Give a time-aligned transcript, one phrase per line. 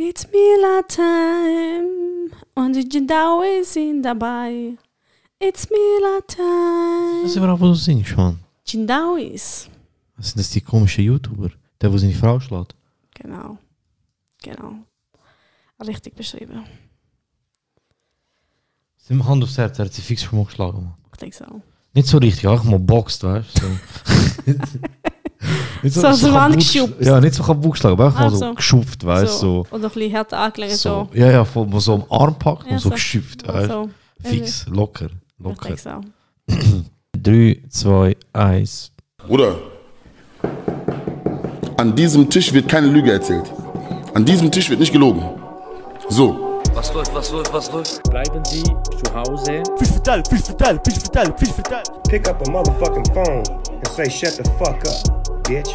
[0.00, 4.76] It's Mila Time und die Jindawi sind dabei.
[5.40, 7.22] It's Mila Time.
[7.22, 8.38] Das ist überhaupt, wo du singst, Mann.
[8.64, 9.68] Jindawis.
[10.16, 11.50] Was sind das die komischen YouTuber?
[11.80, 12.76] Der, der seine Frau schlägt.
[13.14, 13.58] Genau.
[14.40, 14.74] Genau.
[15.84, 16.64] Richtig beschrieben.
[18.98, 20.94] Sind Hand aufs Herz, er hat sie fix schon mal geschlagen, Mann.
[21.12, 21.60] Ich denke so.
[21.92, 23.66] Nicht so richtig, einfach mal boxt, weißt du?
[24.46, 24.52] So.
[25.82, 26.94] nicht So der kann Wand geschubst.
[27.00, 28.54] Ja, nicht so kann Buch schlagen, aber einfach Ah, mal so, so.
[28.54, 29.38] geschupft, weißt du?
[29.38, 30.76] So, Oder ein bisschen härter angelegt.
[30.76, 31.08] so.
[31.12, 31.18] So.
[31.18, 32.94] Ja, ja, voll, mal so am Arm packt Ja, und so so.
[32.94, 33.52] geschupft, So.
[33.52, 33.72] weißt du?
[33.72, 33.90] so.
[34.30, 35.68] Fix, locker, Ich locker.
[35.68, 36.84] denke so.
[37.22, 38.92] 3, 2, 1.
[39.26, 39.56] Bruder,
[41.76, 43.52] an diesem Tisch wird keine Lüge erzählt.
[44.14, 45.22] An diesem Tisch wird nicht gelogen.
[46.08, 46.60] So.
[46.74, 48.02] Was läuft, was läuft, was läuft?
[48.10, 49.62] Bleiben Sie zu Hause.
[49.78, 51.84] Fiche vertellen, fiche vertellen, fiche vertellen, fiche vertellen.
[52.08, 55.68] Pick up a motherfucking phone and say, shut the fuck up, bitch.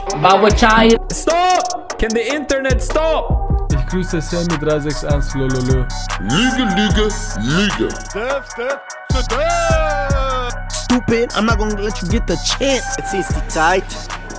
[1.11, 1.97] Stop!
[1.99, 3.67] Can the internet stop?
[3.71, 5.85] Ich grüße Sammy 361 Lololo.
[6.21, 7.09] Lüge, Lüge,
[7.41, 7.89] Lüge.
[8.09, 10.53] Step, step, step.
[10.71, 12.83] Stupid, I'm not gonna let you get the chance.
[12.97, 13.83] Jetzt ist die Zeit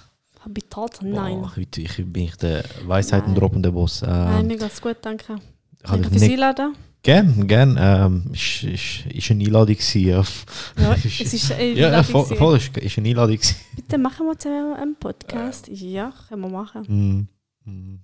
[0.40, 0.98] Habitat?
[1.02, 1.40] Nein.
[1.40, 3.40] Boah, heute ich, bin ich der Weisheiten Nein.
[3.40, 4.02] droppende Boss.
[4.02, 5.36] Nein, Ähm, mir geht's gut, danke.
[5.82, 6.74] Danke fürs Einladen.
[7.02, 7.76] Gern, gern.
[7.80, 10.14] Ähm, ist, ist, ist eine Einladung gewesen.
[10.14, 10.44] Auf,
[10.78, 13.56] Ja, es ist eine ja, ja, Einladung voll, voll ist, ist eine Einladung gewesen.
[13.74, 15.68] Bitte machen wir zusammen einen Podcast.
[15.68, 17.28] Ja, können wir machen.
[17.64, 17.98] Mm, mm.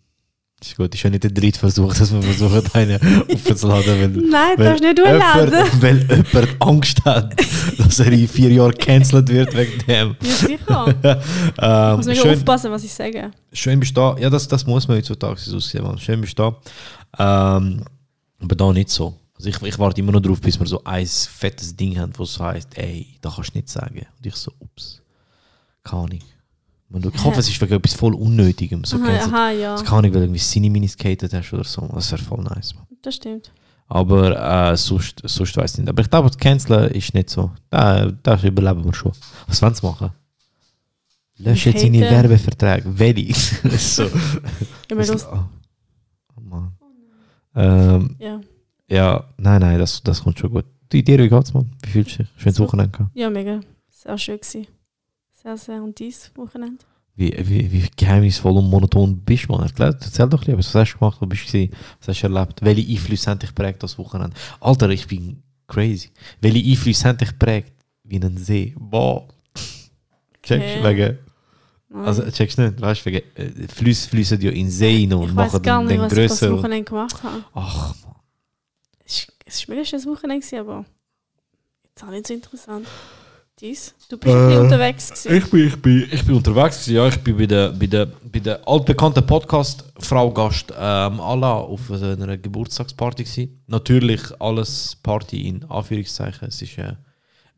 [0.61, 2.99] Ist gut, ist ja nicht der dritte Versuch, dass wir versuchen, einen
[3.33, 3.87] aufzuladen.
[3.87, 5.53] Weil, Nein, du weil darfst nicht hochladen.
[5.55, 5.99] jemand- Weil
[6.35, 7.37] jemand Angst hat,
[7.79, 10.17] dass er in vier Jahren gecancelt wird wegen dem.
[10.21, 10.89] Ja, sicher.
[10.89, 13.31] Ich Ähm, muss mega schön, aufpassen, was ich sage.
[13.53, 14.17] schön bist du da.
[14.19, 15.61] Ja, das, das muss man heutzutage so.
[15.81, 15.97] Man.
[16.01, 16.51] Schön bist du
[17.17, 17.57] da.
[17.57, 17.85] Ähm,
[18.41, 19.15] aber da nicht so.
[19.35, 22.25] Also ich, ich warte immer noch drauf, bis wir so ein fettes Ding haben, wo
[22.25, 24.05] es heißt, ey, da kannst du nicht sagen.
[24.17, 25.01] Und ich so, ups.
[25.85, 26.21] Keine Ahnung.
[27.15, 28.83] Ich hoffe, es ist wegen etwas voll Unnötigem.
[28.85, 29.73] So Aha, aha, ja.
[29.73, 31.87] Das kann ich, weil du irgendwie Cineminis skatet hast oder so.
[31.95, 32.75] Das wäre voll nice.
[32.75, 32.87] Man.
[33.03, 33.53] Das stimmt.
[33.89, 35.89] Aber äh, sonst, sonst weiß ich nicht.
[35.89, 37.51] Aber ich glaube, das Canceln ist nicht so.
[37.71, 39.13] Da, das überleben wir schon.
[39.47, 40.11] Was wollen sie machen?
[41.37, 42.99] Lösch jetzt hate- Werbeverträge.
[42.99, 43.35] Welche?
[43.79, 44.11] so.
[44.89, 45.27] Immer los.
[45.27, 45.45] Oh,
[46.37, 46.73] oh Mann.
[47.59, 48.41] Ähm, Ja.
[48.89, 50.65] ja, nein, nein, das, das kommt schon gut.
[50.93, 51.71] Die dir, wie geht's, Mann?
[51.83, 52.29] Wie fühlst du dich?
[52.37, 52.65] Schönes So.
[52.65, 53.11] Wochenende gehabt.
[53.15, 53.61] ja, mega.
[53.91, 54.67] Sehr schön gewesen.
[55.33, 56.85] Sehr, sehr und dies Wochenende.
[57.15, 59.69] Wie, wie, wie geheimnisvoll und monoton bist du, Mann?
[59.77, 61.69] Erzähl doch lieber, was hast du gemacht, wo bist du?
[62.01, 62.63] Was hast du erlebt?
[62.63, 64.37] Welche Einflüsse haben dich geprägt das Wochenende?
[64.61, 66.11] Alter, ich bin crazy.
[66.41, 67.73] Welche Einflüsse haben dich geprägt?
[68.05, 68.75] Wie ein See.
[68.79, 69.27] Boah.
[70.43, 70.81] Checkst du?
[70.81, 70.97] Okay.
[70.97, 71.19] Wegen.
[71.93, 72.81] Also, checkst du nicht?
[72.81, 73.23] Weißt du, äh,
[73.69, 76.29] Flüsse fließen ja in den See rein und ich machen weiß gar nicht, was ich
[76.29, 77.45] das und- Wochenende gemacht habe.
[77.55, 78.15] Ach, Mann.
[79.47, 80.85] Es mega schönes Wochenende, aber
[81.85, 82.87] jetzt auch nicht so interessant.
[83.61, 83.95] Dies?
[84.09, 85.09] Du bist ein bisschen unterwegs.
[85.09, 85.37] Gewesen.
[85.37, 87.09] Ich bin, ich bin, ich bin unterwegs gewesen, ja.
[87.09, 92.37] Ich bin bei der, bei der, bei der altbekannten Podcast-Frau Gast ähm, Allah auf einer
[92.37, 93.63] Geburtstagsparty gewesen.
[93.67, 96.49] Natürlich alles Party in Anführungszeichen.
[96.49, 96.93] Es ist äh,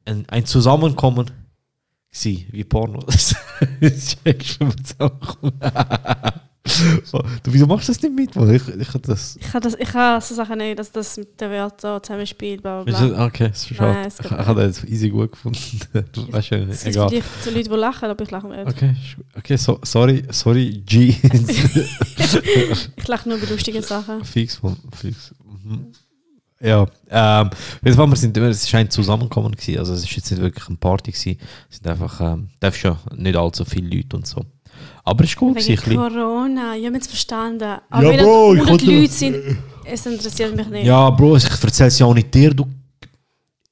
[0.06, 1.30] ein, ein Zusammenkommen
[2.12, 3.00] gewesen, wie Porno.
[3.80, 5.54] Das checkst du, zusammenkommt.
[7.04, 8.36] So, du, wieso machst du das nicht mit?
[8.36, 8.54] Mann?
[8.54, 9.36] Ich, ich hab das...
[9.40, 13.08] Ich habe das- ich habe so Sachen nicht, dass das mit zusammenspielt, bla bla Wieso-
[13.14, 13.26] bla.
[13.26, 14.08] Okay, das ist Nein, schade.
[14.08, 15.58] es Ich, ich habe das easy gut gefunden.
[16.12, 16.94] Du weißt ja Es nicht.
[16.98, 18.66] gibt vielleicht so Leute, die lachen, aber ich lache nicht.
[18.68, 21.16] Okay, ist- okay so, sorry, sorry, G.
[22.96, 24.24] Ich lache nur bei lustigen Sachen.
[24.24, 25.34] Fix, Mann, fix.
[25.64, 25.92] Mhm.
[26.62, 27.50] Ja, ähm,
[27.82, 30.68] jeden Fall, wir sind, es ist ein Zusammenkommen gewesen, also es ist jetzt nicht wirklich
[30.68, 31.38] eine Party gewesen,
[31.70, 34.44] es sind einfach, ähm, darfst ja nicht allzu viele Leute und so.
[35.04, 35.96] Aber es ist gut gewesen, Wegen.
[35.96, 37.78] Corona, ich habe es verstanden.
[37.88, 39.36] Aber Ja, wenn Bro, ich 100 wollte- Leute sind,
[39.84, 40.86] es interessiert mich nicht.
[40.86, 42.66] Ja, Bro, ich erzähle es ja auch nicht dir, du.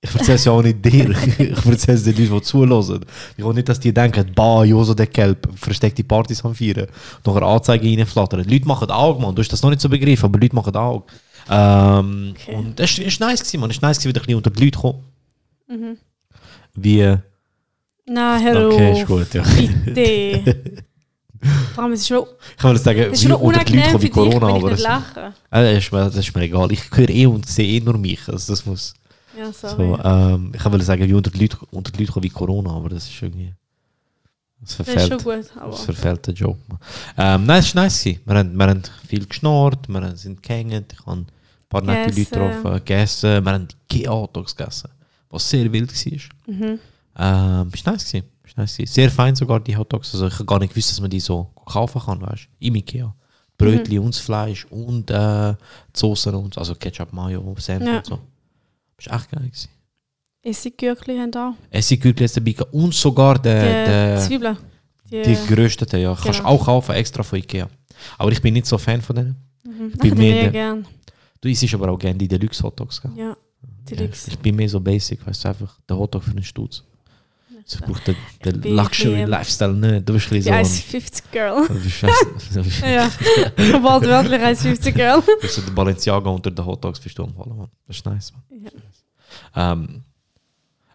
[0.00, 1.10] Ich erzähle es ja auch nicht dir.
[1.38, 3.04] Ich erzähle es den Leuten, die zuhören.
[3.36, 6.86] Ich will nicht, dass die denken, bah, Joso der Kelp, versteckte Partys am Feiern.
[7.24, 8.42] Und nachher Anzeigen reinflattern.
[8.44, 9.34] Die Leute machen Augen, Mann.
[9.34, 11.04] Du hast das noch nicht so begriffen, aber Leute machen Augen.
[11.50, 12.54] Ähm, Okay.
[12.54, 13.70] Und es ist nice gewesen, man.
[13.70, 15.04] Es ist nice gewesen, wieder ein bisschen unter die Leute kommen.
[15.68, 15.96] Mhm.
[16.74, 17.16] Wie...
[18.06, 19.42] Nein, hör Okay, ist gut, ja.
[19.84, 20.84] Bitte.
[21.74, 22.24] Vor allem, es ist schon,
[22.56, 24.62] Ich kann sagen, es ist wie unter die Leute kommen wie dich, Corona, wenn ich
[24.62, 25.20] aber nicht es, lache.
[25.50, 26.72] äh, das, ist mir, das ist mir egal.
[26.72, 28.28] Ich höre eh und sehe eh nur mich.
[28.28, 28.94] Also das muss...
[29.38, 29.98] Ja, So, sorry.
[30.02, 32.88] ähm, ich wollte sagen, wie unter die, Leute, unter die Leute kommen wie Corona, aber
[32.88, 33.54] das ist irgendwie.
[34.60, 35.22] Das das ist verfällt.
[35.22, 36.58] schon gut, aber Das verfällt der Joke.
[36.66, 36.78] man.
[37.16, 38.04] Ähm, nein, es war nice.
[38.06, 41.24] Wir haben, wir haben viel geschnurrt, wir sind gehängt, ich habe
[41.68, 42.30] paar nette Leute Gegessen.
[42.32, 43.44] getroffen, gegessen.
[43.44, 44.90] Wir haben Ikea-Hotdogs gegessen,
[45.30, 46.54] was sehr wild war.
[46.54, 46.78] Mhm.
[47.20, 48.28] Ähm, ist nice gewesen.
[48.44, 48.92] Ist nice gewesen.
[48.92, 50.12] Sehr fein sogar die Hotdogs.
[50.14, 52.66] Also ich habe gar nicht gewusst, dass man die so kaufen kann, weißt du?
[52.66, 53.14] Im Ikea.
[53.56, 56.60] Brötli und das Fleisch und äh, die Soßen und so.
[56.60, 57.96] also Ketchup, Mayo, Senf Ja.
[57.98, 58.18] und so.
[58.98, 59.68] Ist echt geil gewesen.
[60.42, 61.54] Essiggürkli haben da.
[61.70, 64.56] Essiggürkli jetzt dabei und sogar Die der, der, Zwiebeln.
[65.10, 66.14] Die, die gerösteten, ja.
[66.14, 66.54] Kannst du Genau.
[66.54, 67.68] auch kaufen, extra von Ikea.
[68.16, 69.36] Aber ich bin nicht so Fan von denen.
[69.64, 69.92] mhm.
[69.96, 70.86] Ich mir mir der- gern.
[71.40, 73.12] Du isst aber auch gerne die Deluxe Hotdogs, gell?
[73.16, 73.36] Ja,
[73.88, 74.08] die Ja.
[74.26, 76.82] Ich bin mehr so basic, weißt du, einfach der Hotdog für den Stutz.
[77.70, 78.16] Ich brauche den,
[78.62, 80.08] den Luxury Lifestyle nicht.
[80.08, 80.50] Du bist ein so...
[80.50, 81.68] 1,50 Girl.
[82.82, 83.10] Ja,
[83.82, 85.20] wortwörtlich 1,50 Girl.
[85.20, 87.70] du bist so der Balenciaga unter den Hotdogs du umfallen, Mann.
[87.86, 88.70] Das ist nice, Mann.
[89.54, 89.72] Ja.
[89.72, 90.02] Ähm,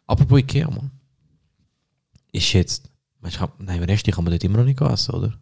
[0.08, 0.90] apropos Ikea, Mann.
[2.32, 2.90] Ist jetzt...
[3.28, 5.40] Ich hab, nein, den Rest kann man dort immer noch nicht essen, oder?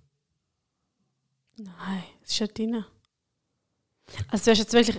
[1.57, 2.83] Nein, es ist ja drin.
[4.29, 4.97] Also du hast jetzt wirklich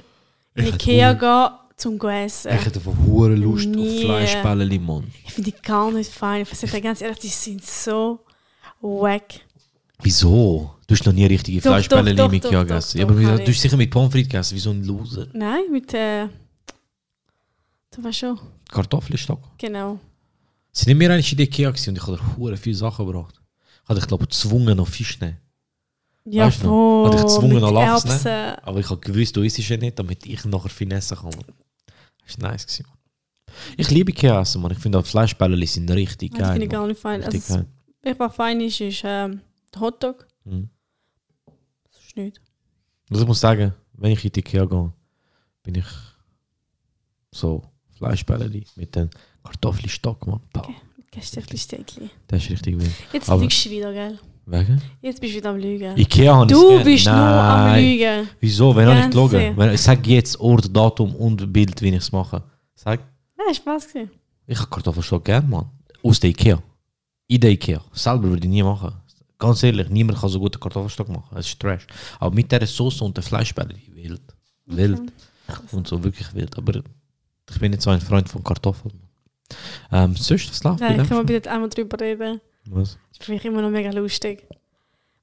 [0.55, 2.53] in Ich Ikea gehen, zum zu essen.
[2.55, 4.05] Ich hätte von hure Lust auf Nie.
[4.05, 5.11] Fleischbälle, Mann.
[5.25, 6.43] Ich finde die gar nicht fein.
[6.43, 8.20] Ich sage ganz ehrlich, die sind so
[8.81, 9.41] wack.
[10.03, 10.75] Wieso?
[10.87, 12.99] Du hast noch nie richtige Fleischbälle doch, Ikea gegessen.
[12.99, 15.26] Ja, aber du hast sicher mit Pommes frites gegessen, wie so ein Loser.
[15.32, 16.26] Nein, mit äh,
[17.91, 18.38] du weißt schon,
[18.70, 19.41] Kartoffelstock.
[19.59, 19.99] genau.
[20.73, 23.41] Sind nicht mehr eigentlich in Ikea gewesen und ich habe dir viele Sachen gebracht.
[23.85, 25.38] Ich habe dich, glaube ich, gezwungen, noch Fisch zu nehmen.
[26.25, 27.07] Ja, Weißt du noch?
[27.07, 27.23] Hat voll.
[27.23, 28.11] gezwungen, Mit noch Lachs, ne?
[28.13, 28.65] Erbsen.
[28.65, 31.31] Aber ich habe gewusst, du isst es ja nicht, damit ich nachher Finesse kann.
[32.25, 32.67] Das war nice.
[32.67, 32.87] Gewesen.
[33.77, 34.73] Ich liebe essen, man.
[34.73, 36.53] Ich finde auch Fleischbälle sind richtig geil.
[36.53, 37.23] finde ich gar nicht fein.
[37.23, 37.65] Also,
[38.03, 38.15] geil.
[38.19, 39.41] was fein ist, ist ähm,
[39.75, 40.27] der Hotdog.
[40.45, 40.71] Mhm.
[41.91, 42.41] Das ist nicht.
[43.11, 44.93] Also ich muss sagen, wenn ich in die Ikea gehe,
[45.63, 45.87] bin ich
[47.31, 47.63] so
[47.99, 49.11] Fleischbälle mit dem
[49.43, 50.41] Kartoffelstock, man.
[50.53, 50.69] Boah,
[51.11, 52.09] Gästefli-Städtli.
[52.27, 52.93] Das ist richtig wild.
[53.13, 54.19] Jetzt lügst du wieder, gell?
[54.44, 54.83] Wegen?
[55.00, 55.97] Jetzt bist du wieder am Lügen.
[55.97, 57.77] Ikea habe du bist nur am.
[57.79, 58.29] Lügen.
[58.41, 58.75] Wieso?
[58.75, 59.77] Wenn ich Ganz gelogen?
[59.77, 62.43] sag jetzt Ort, Datum und Bild, wie ich es mache.
[62.75, 63.00] Sag,
[63.37, 64.11] Nein, Spaß gewesen.
[64.47, 65.67] ich habe Kartoffelstock gern, Mann.
[66.03, 66.61] Aus der Ikea.
[67.29, 67.81] In der Ikea.
[67.93, 68.93] Selber würde ich nie machen.
[69.39, 71.37] Ganz ehrlich, niemand kann so guten Kartoffelstock machen.
[71.37, 71.87] Es ist Trash.
[72.19, 74.23] Aber mit dieser Soße und den Fleischbällen, wild.
[74.67, 75.12] Wild.
[75.71, 76.56] Und so wirklich wild.
[76.59, 76.83] Aber
[77.50, 78.95] ich bin nicht so ein Freund von Kartoffeln.
[79.91, 82.41] Ähm, sonst, was läuft Nein, können wir bitte einmal drüber reden?
[82.67, 82.99] Was?
[83.09, 84.47] Das ist für mich immer noch mega lustig.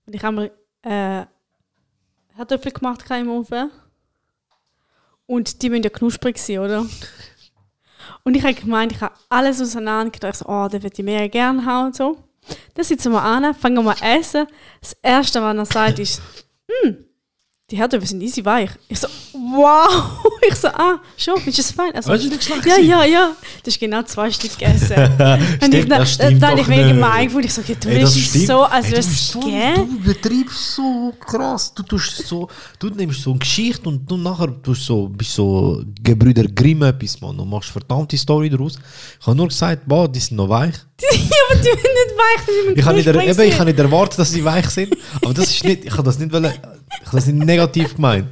[0.06, 0.52] Und ich habe mir
[0.82, 1.26] äh,
[2.36, 3.72] Herdöpfel gemacht im Ofen.
[5.26, 6.86] Und die müssen ja knusprig sein, oder?
[8.24, 11.28] Und ich habe gemeint, ich habe alles auseinander gedacht, so, oh, den würde ich mega
[11.28, 12.18] gerne haben und so.
[12.74, 14.48] Dann sitzen wir an, fangen wir an essen.
[14.82, 16.22] Das Erste, was er sagt, ist,
[16.68, 17.06] hm,
[17.72, 18.72] die Herdöpfel sind easy weich.
[18.88, 20.20] Ich so, wow!
[20.42, 21.94] Ich so, ah, schon, findest du es fein?
[21.94, 23.32] Also, Weißt du, nicht ja, ja, ja.
[23.64, 24.96] Das ist genau zwei Stück gegessen.
[25.58, 26.88] Stimmt, ich, das stimmt dann habe ich nicht.
[26.88, 27.48] gemein gefunden.
[27.48, 28.48] Ich so, okay, du willst stimmt.
[28.48, 29.76] so, als du bist du so, es geben.
[29.76, 31.74] Du betreibst so krass.
[31.74, 32.48] Du tust so,
[32.80, 37.20] du nimmst so eine Geschichte und du nachher tust so, bist so Gebrüder Grimm etwas,
[37.22, 38.80] Mann, und machst verdammte Story daraus.
[39.20, 40.76] Ich habe nur gesagt, boah, die sind noch weich.
[41.02, 41.10] ja,
[41.50, 44.70] aber die sind nicht weich, Ich habe nicht, ich habe nicht erwartet, dass sie weich
[44.70, 44.96] sind.
[45.22, 46.54] Aber das ist nicht, ich habe das nicht, wollen,
[47.02, 48.28] ich habe das nicht negativ gemeint.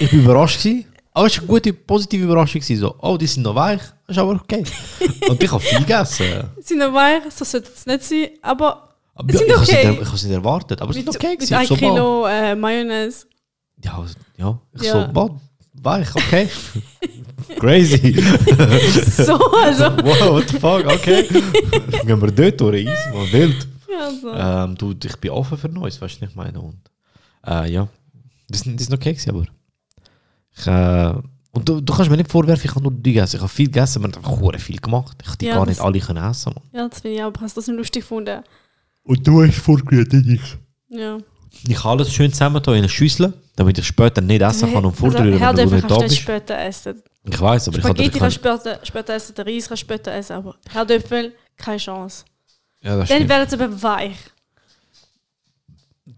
[0.00, 0.86] Ich bin überrascht gewesen.
[1.16, 2.60] Aber es war eine gute, positive Überraschung.
[2.60, 3.80] So, oh, die sind noch weich.
[4.06, 4.64] Das ist aber okay.
[5.28, 6.24] Und ich habe viel gegessen.
[6.60, 9.88] Sind noch weich, so sollte es nicht sein, aber Aber sind ich es okay.
[9.90, 10.82] nicht, ich habe es nicht erwartet.
[10.82, 11.36] Aber es ist okay.
[11.38, 11.52] mit.
[11.52, 11.76] 1 So.
[11.76, 13.26] Kilo äh, Mayonnaise.
[13.84, 14.58] Ja, also, ja.
[14.74, 15.06] Ich Ja.
[15.06, 15.40] so, boah,
[15.74, 16.48] weich, okay.
[17.60, 18.12] Crazy.
[19.24, 19.84] So, also.
[20.02, 21.28] wow, what the fuck, okay.
[22.04, 23.68] Gehen wir dort durch, easy, wild.
[23.88, 24.32] Ja, so.
[24.32, 26.60] Ähm, du, ich bin offen für Neues, weißt du, ich meine?
[26.60, 26.80] Und,
[27.46, 27.88] äh, ja,
[28.48, 29.44] das, das ist noch gewesen, aber
[30.56, 31.14] ich, äh,
[31.52, 33.36] und du, du kannst mir nicht vorwerfen, ich habe nur die gegessen.
[33.36, 35.16] Ich habe viel gegessen, haben einfach hure viel gemacht.
[35.22, 36.64] Ich habe die Ja, gar das- nicht alle können essen, man.
[36.72, 38.42] ja, das finde ich auch, aber hast du das nicht lustig gefunden?
[39.04, 40.40] Und du hast vorgerührt, ich.
[40.88, 41.18] Ja.
[41.68, 44.96] Ich habe alles schön zusammen in einer Schüssel, damit ich später nicht essen kann und
[44.96, 46.16] vordrühren, also, wenn du nicht da kannst du bist.
[46.22, 47.02] später essen.
[47.26, 49.68] Ich weiß, aber ich habe Spaghetti ich kannst kann, du später, später essen, der Reis
[49.68, 52.24] kannst du später essen, aber Herdöpfel, keine Chance.
[52.82, 54.16] Ja, das Dann werden sie aber weich.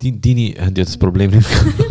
[0.02, 1.48] Die, deine haben ja das Problem nicht.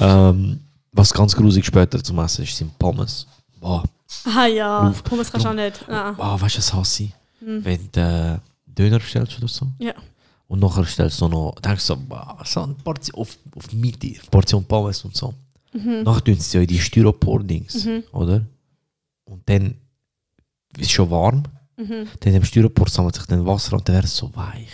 [0.00, 0.28] ja.
[0.30, 0.60] ähm,
[0.92, 3.26] was ganz grusig später zum Essen ist, sind Pommes.
[3.60, 3.84] Boah,
[4.24, 5.04] Ah ja, Ruf.
[5.04, 5.84] Pommes kannst du auch nicht.
[5.88, 6.16] Nein.
[6.16, 7.10] boah weißt du, was hasse ich?
[7.40, 7.64] Hm.
[7.64, 9.66] Wenn du äh, Döner bestellst oder so.
[9.78, 9.92] Ja.
[10.46, 14.14] Und nachher stellst du noch, denkst du so, boah, so eine Portion auf, auf Mitte,
[14.30, 15.34] Portion Pommes und so.
[15.74, 16.02] Mhm.
[16.04, 18.02] Nachher tun sie ja die Styropor-Dings, Mhm.
[18.12, 18.40] oder?
[19.26, 19.74] Und dann
[20.76, 21.42] ist es schon warm.
[21.76, 22.06] Mhm.
[22.20, 24.68] Dann im Styropor sammelt sich dann Wasser und dann wäre es so weich.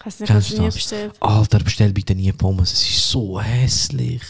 [0.00, 1.12] Ich weiß nicht, Kennst was ich nie bestellt.
[1.20, 4.22] Alter, bestell bitte nie Pommes, es ist so hässlich.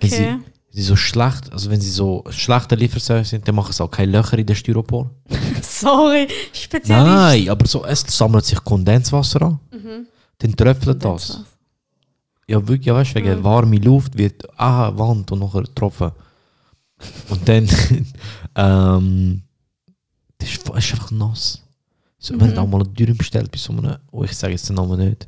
[0.00, 0.38] Wenn sie, Okay.
[0.70, 4.12] sie so schlecht, also wenn sie so schlechte Lieferservice sind, dann machen sie auch keine
[4.12, 5.10] Löcher in den Styropor.
[5.62, 7.06] Sorry, Spezialist.
[7.06, 9.58] Nein, aber so, es sammelt sich Kondenswasser an.
[10.38, 11.44] Dann tröpfelt das.
[12.48, 16.10] Ja, wirklich, ja, weißt du, wegen warme Luft wird ah, Wand und nachher Tropfen.
[17.28, 17.68] Und dann,
[18.56, 19.42] ähm,
[20.38, 21.62] das ist, ist einfach nass.
[22.22, 24.68] So, Wir haben auch mal eine Dürre bestellt bei so einem, oh, ich sage jetzt
[24.68, 25.26] den Namen nicht.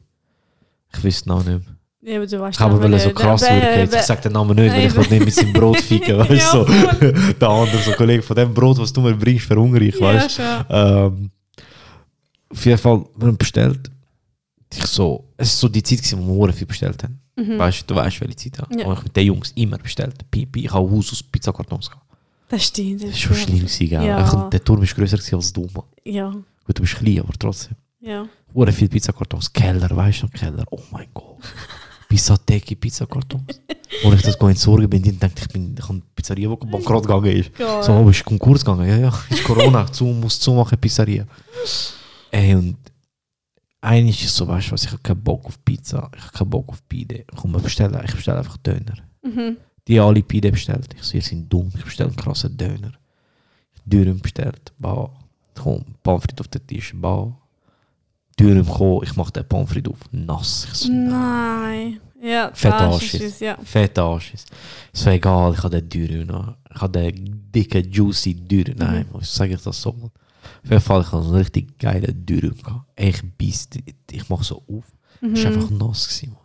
[0.94, 1.76] Ich weiß den Namen nicht mehr.
[2.04, 3.94] Ja, aber du weißt Ich habe so krass wirken.
[3.94, 6.30] Ich sage den Namen nicht, weil ich will nicht mit seinem Brot ficken, weißt?
[6.30, 6.64] Ja, so.
[7.40, 10.32] Der andere, so Kollege, von dem Brot, was du mir bringst, verhungere ich, Ja, weißt
[10.32, 10.44] schon.
[10.68, 11.30] Ähm,
[12.50, 13.90] auf jeden Fall, wir haben bestellt.
[14.74, 17.18] Ich so, es ist so die Zeit, gewesen, wo wir viel bestellt haben.
[17.58, 18.58] Weißt du, du weißt, welche Zeit.
[18.58, 18.80] Ja.
[18.80, 18.86] Ja.
[18.86, 20.14] Und ich mit den Jungs immer bestellt.
[20.30, 22.04] Pipi, ich habe Haus aus Pizzakartons gehabt.
[22.48, 23.02] Das stimmt.
[23.02, 23.86] Das ist schon schlimm gewesen?
[23.90, 24.26] Ja.
[24.26, 25.84] Ich- Der Turm ist größer gewesen als du, Mann.
[26.04, 26.34] Ja,
[26.64, 27.76] Gut, du bist klein, aber trotzdem.
[28.00, 28.26] ja.
[28.54, 29.50] Hure viel Pizzakartons.
[29.50, 30.64] Keller, weißt du noch, Keller.
[30.70, 31.38] Oh mein Gott.
[32.08, 33.62] Pizzateki, Pizzakartons.
[34.02, 36.54] Wo ich das go entsorgen bin, dann dachte ich, ich bin ich habe eine Pizzeria,
[36.54, 37.54] die bankrott gegangen ist.
[37.54, 37.82] Geil.
[37.82, 38.86] So, aber ist Konkurs gegangen.
[38.86, 39.86] Ja, ja, ist Corona.
[39.92, 41.26] zu, muss zumachen, Pizzeria.
[42.30, 42.76] Ey, und
[43.80, 46.50] eigentlich ist so, weißt du was, ich habe keinen Bock auf Pizza, ich habe keinen
[46.50, 47.24] Bock auf Pide.
[47.34, 48.98] Komm, wir bestellen, ich bestelle einfach Döner.
[49.22, 49.56] Mhm.
[49.88, 50.94] Die alle Pide bestellt.
[50.94, 52.92] Ich so, ihr seid dumm, ich bestelle einen krassen Döner.
[53.86, 55.10] Dürüm bestellt, bah.
[55.54, 57.32] Komm, Pommes frites auf den Tisch, bah.
[58.38, 60.66] Dürüm gekommen, ich mache den Pommes frites auf, nass.
[60.72, 62.00] Ich so, Nein.
[62.22, 63.22] Ja, Fett das Arsch ist ist.
[63.34, 63.56] es, ja.
[63.64, 64.48] Fett Arsch ist.
[64.92, 66.54] Es war egal, ich habe den Dürüm noch.
[66.72, 68.76] Ich habe den dicken, juicy Dürüm.
[68.78, 69.14] Nein, Mhm.
[69.18, 69.92] was sage ich das so?
[69.92, 70.10] Mann?
[70.64, 72.54] Auf jeden Fall, ich habe so einen richtig geilen Dürüm
[72.96, 74.84] Ich biss, ich, ich mache so auf.
[75.20, 75.34] Mhm.
[75.34, 76.06] Es war einfach nass.
[76.08, 76.41] Gewesen, Mann.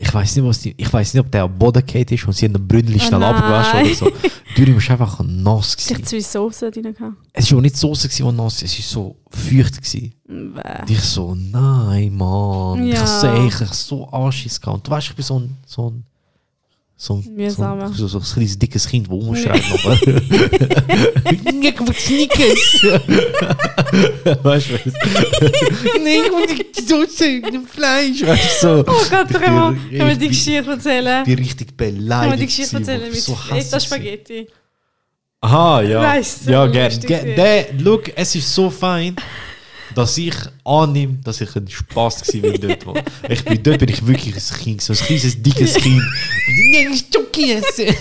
[0.00, 2.32] Ich weiß nicht, was die, ich weiß nicht, ob der am Boden gefallen ist und
[2.32, 4.12] sie in den Brünnli schnell Oh abgewaschen oder so.
[4.56, 5.76] Dürüm ist einfach nass.
[5.76, 6.04] Gewesen.
[6.04, 7.16] zu viel Soße drin gehabt.
[7.32, 9.76] Es war auch nicht Soße, die nass es war so feucht.
[9.82, 10.14] Gewesen.
[10.28, 12.86] Und ich so, nein, Mann.
[12.86, 13.00] Ich Ja.
[13.00, 14.76] habe so, ey, ich hab so Anschiss gehabt.
[14.76, 16.04] Und du weißt, ich bin so ein, so ein,
[17.00, 17.84] so ein, so Mühsamer.
[17.86, 19.62] ein, so, so ein kleines, dickes Kind, das rumschreit.
[19.72, 19.94] aber
[21.30, 22.82] Ich will Snickers.
[24.42, 24.84] weißt du, was?
[26.02, 28.22] Nein, ich will die Soße, das Fleisch.
[28.22, 28.84] Weißt du, so.
[28.86, 31.20] Oh Gott, Ich können wir, bin können wir die richtig- Geschichte erzählen?
[31.22, 32.08] Ich bin richtig beleidigt.
[32.20, 33.10] Können wir die Geschichte gewesen, erzählen Mann.
[33.12, 34.46] mit so Feta hässlich Spaghetti?
[35.40, 36.02] Aha, ja.
[36.02, 36.84] Weißt du, ja, wie gern.
[36.90, 39.14] lustig Ge- sie Der, look, es ist so fein,
[39.98, 42.86] dass ich annehme, dass ich ein Spaß gewesen bin dort.
[42.86, 43.02] Mann.
[43.28, 46.00] Ich bin, dort bin ich wirklich ein Kind, so ein kleines, dickes Kind.
[46.48, 47.96] Und ich nenne Schoki essen.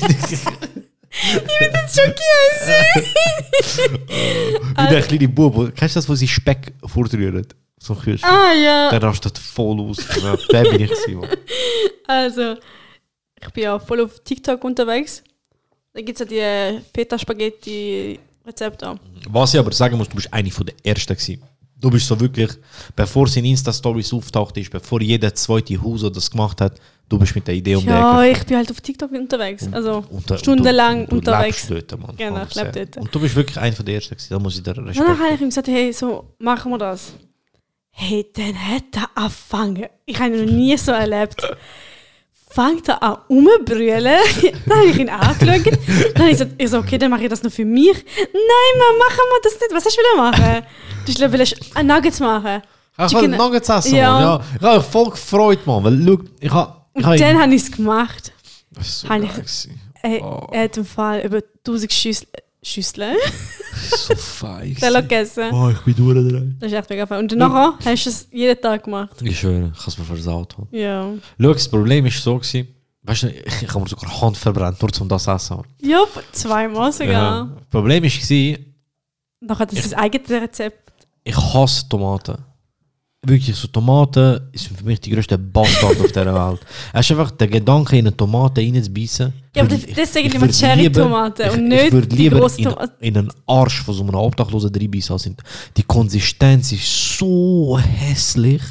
[4.78, 5.76] Wie der kleine Bub.
[5.76, 7.48] Kennst du das, wo sie Speck vorrühren?
[7.80, 8.32] So ein Kühlschrank.
[8.32, 9.98] Ah ja, Der rastet voll aus.
[10.52, 11.30] Der bin ich gewesen, Mann.
[12.06, 12.58] also
[13.42, 15.24] ich bin ja voll auf TikTok unterwegs.
[15.94, 19.00] Da gibt es ja die äh, Feta Spaghetti Rezepte.
[19.30, 21.42] Was ich aber sagen muss, du bist eine von der Ersten gewesen.
[21.80, 22.50] Du bist so wirklich,
[22.96, 27.36] bevor sie in Insta-Stories auftaucht ist, bevor jeder zweite Huso das gemacht hat, du bist
[27.36, 28.40] mit der Idee um die Ja, Ecke.
[28.40, 29.68] ich bin halt auf TikTok unterwegs.
[29.72, 31.68] Also Und da- stundenlang und du, du unterwegs.
[31.68, 32.16] dort, Mann.
[32.18, 32.98] Genau, ich lebe dort.
[32.98, 35.20] Und du bist wirklich einer von der Ersten gewesen, da muss ich dir Respekt Danach
[35.20, 37.14] habe ich ihm gesagt, hey, so machen wir das.
[37.92, 39.86] Hey, dann hat er angefangen.
[40.06, 41.36] Ich habe ihn noch nie so erlebt.
[42.50, 44.04] Fängt er an rumbrüllen.
[44.66, 45.66] dann habe ich ihn angeschaut.
[46.14, 47.94] Dann habe ich gesagt, ich so, okay, dann mache ich das nur für mich.
[47.94, 49.72] Nein, Mann, machen wir das nicht.
[49.74, 50.66] Was hast du machen?
[51.06, 52.62] Du willst Nuggets machen.
[53.06, 54.12] Ich will Nuggets essen, Ja.
[54.14, 54.22] Mann.
[54.24, 54.42] Ja.
[54.56, 55.84] Ich habe mich voll gefreut, Mann.
[55.84, 56.74] Weil, look, ich habe...
[56.94, 58.32] Ich Und habe dann habe ich es gemacht.
[58.72, 59.70] das ist so geil ich-.
[60.04, 60.48] Ey, Oh.
[60.52, 62.28] Er hat im Fall über 1000 Schüssel,
[62.64, 63.16] Schüsseln
[63.90, 64.74] so fein.
[64.74, 65.52] Gegessen.
[65.54, 66.58] Oh, ich bin durch dran.
[66.60, 67.20] Das ist echt mega fein.
[67.20, 69.22] Und nachher hast du es jeden Tag gemacht.
[69.22, 70.58] Ich schwöre, ich habe es mir versaut.
[70.58, 70.68] Mann.
[70.72, 71.14] Ja.
[71.40, 72.68] Schau, das Problem ist so gewesen,
[73.04, 75.62] weißt du, ich, ich habe mir sogar Hand verbrannt, nur um das zu essen.
[75.82, 77.12] Ja, zweimal sogar.
[77.12, 77.50] Ja.
[77.58, 78.76] Das Problem ist gewesen,
[79.40, 80.92] Nachher hat er sein eigenes Rezept.
[81.24, 82.38] ich hasse Tomaten.
[83.28, 86.60] Wirklich, so Tomaten sind für mich die größte Bastard auf dieser Welt.
[86.94, 89.34] Es ist einfach der Gedanke, in eine Tomate reinzubeißen.
[89.56, 93.82] Ja, aber ich immer Cherry-Tomaten und ich- nicht Ich würde lieber in, in einen Arsch
[93.84, 95.14] von so einem Obdachlosen reinbeißen.
[95.14, 95.36] als in-
[95.76, 98.62] Die Konsistenz ist so hässlich.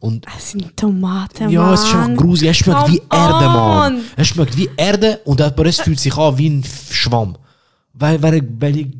[0.00, 1.74] Und Es sind Tomaten, ja, Mann.
[1.74, 2.50] es ist einfach gruselig.
[2.50, 4.00] Es schmeckt wie Come Erde, Mann.
[4.16, 7.36] Es schmeckt wie Erde und aber es fühlt sich an wie ein Schwamm.
[7.94, 8.40] Weil, wer,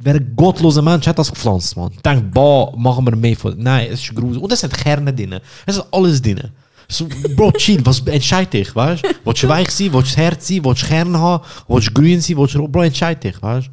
[0.00, 1.90] wer ein gottloser Mensch hat das gepflanzt, man.
[2.04, 3.58] Denkt, boah, machen wir mehr von.
[3.58, 4.42] Nein, es ist gruselig.
[4.42, 5.40] Und es hat Kerne drin.
[5.64, 6.42] Es ist alles drin.
[6.88, 9.08] So, Bro, chill, was entscheid dich, weißt du?
[9.24, 12.20] Willst du weich sein, willst du Herz sein, willst du Kerne haben, willst du grün
[12.20, 13.72] sein, willst du, Bro, entscheid dich, weißt du?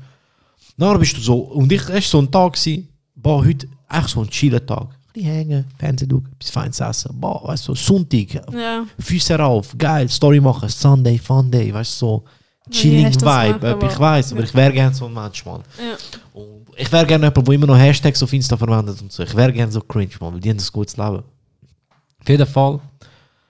[0.77, 4.21] Dann bist du so, und ich, es so ein Tag, gewesen, boah, heute echt so
[4.21, 4.87] ein chiller Tag.
[5.13, 8.85] Die hängen, Fernsehen schauen, etwas Feines essen, boah, weißt du, so, Sonntag, Ja.
[8.99, 12.23] Füße rauf, geil, Story machen, Sunday, Fun Day, weißt du, so
[12.69, 13.67] chilling das Vibe.
[13.81, 15.63] Äh, ich weiß, aber ich wäre gerne so ein Mensch, Mann.
[15.77, 15.97] Ja.
[16.33, 19.23] Und ich wäre gerne jemand, der immer noch Hashtags auf Insta verwendet und so.
[19.23, 21.23] Ich wäre gerne so cringe, Mann, weil die haben ein gutes Leben.
[22.21, 22.79] Auf jeden Fall,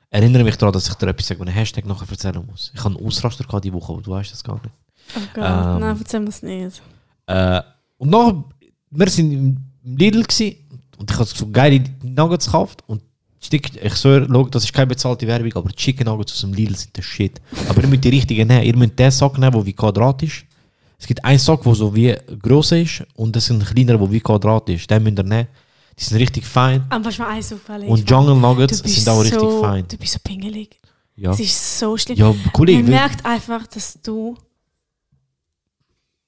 [0.09, 2.71] erinnere mich daran, dass ich dir etwas sage, einen Hashtag nachher erzählen muss.
[2.73, 4.69] Ich habe einen Ausraster gehabt die Woche, aber du weißt das gar nicht.
[5.15, 6.81] Oh Gott, Ähm, nein, erzähl mir es nicht.
[7.27, 7.61] Äh,
[7.97, 8.43] und nachher,
[8.91, 10.55] wir sind im Lidl gewesen,
[10.97, 13.01] und ich habe so geile Nuggets gekauft und
[13.41, 17.01] ich schau, das ist keine bezahlte Werbung, aber Chicken Nuggets aus dem Lidl sind der
[17.01, 17.39] Shit.
[17.69, 18.63] Aber ihr müsst die richtigen nehmen.
[18.63, 20.43] Ihr müsst den Sack nehmen, der wie Quadrat ist.
[20.97, 24.11] Es gibt einen Sack, der so wie gross ist und es ist ein kleiner, der
[24.11, 24.89] wie Quadrat ist.
[24.91, 25.47] Den müsst ihr nehmen.
[25.97, 26.83] Die sind richtig fein.
[27.01, 29.85] Was mir eins aufgefallen ist, Und Jungle Nuggets sind auch richtig so, fein.
[29.87, 30.77] Du bist so pingelig.
[31.15, 32.17] Ja, Es ist so schlimm.
[32.17, 34.37] ja Kollege, Man merkt einfach, dass du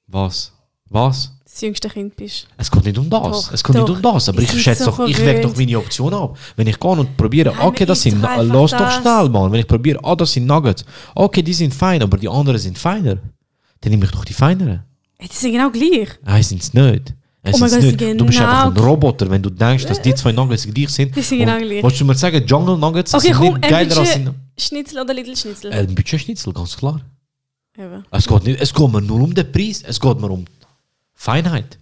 [0.08, 0.51] was?
[0.89, 1.32] Was?
[1.51, 2.48] Das jüngste Kind bist.
[2.58, 3.22] Es geht nicht um das.
[3.22, 3.96] Doch, es geht nicht doch.
[3.96, 4.29] um das.
[4.29, 6.38] Aber ich sind schätze so doch, ich wäge doch meine Option ab.
[6.55, 9.51] Wenn ich gehe und probiere, Nein, okay, das sind, lass doch schnell, Mann.
[9.51, 10.86] Wenn ich probiere, ah, das sind Nuggets.
[11.15, 13.17] Okay, die sind fein, aber die anderen sind feiner.
[13.81, 14.84] Dann nehme ich doch die feineren.
[15.22, 16.10] Die sind genau gleich.
[16.24, 17.13] Nein, sind es nicht.
[17.43, 18.00] Es Oh mein Gott, nicht.
[18.00, 18.84] sie Du bist genau einfach ein.
[18.84, 21.15] Roboter, wenn du denkst, dass die zwei Nuggets gleich sind.
[21.15, 21.81] Die sind genau gleich.
[21.84, 24.34] Wolltest du mir sagen, Jungle Nuggets Okay, sind komm, nicht geiler als Budget-.
[24.58, 25.72] Schnitzel oder Little Schnitzel?
[25.74, 27.01] Ein Budgetschnitzel, ganz klar.
[27.77, 28.03] Eben.
[28.12, 30.46] Es geht, nicht, es geht mir nur um den Preis, es geht mir um
[31.22, 31.78] Feinheit.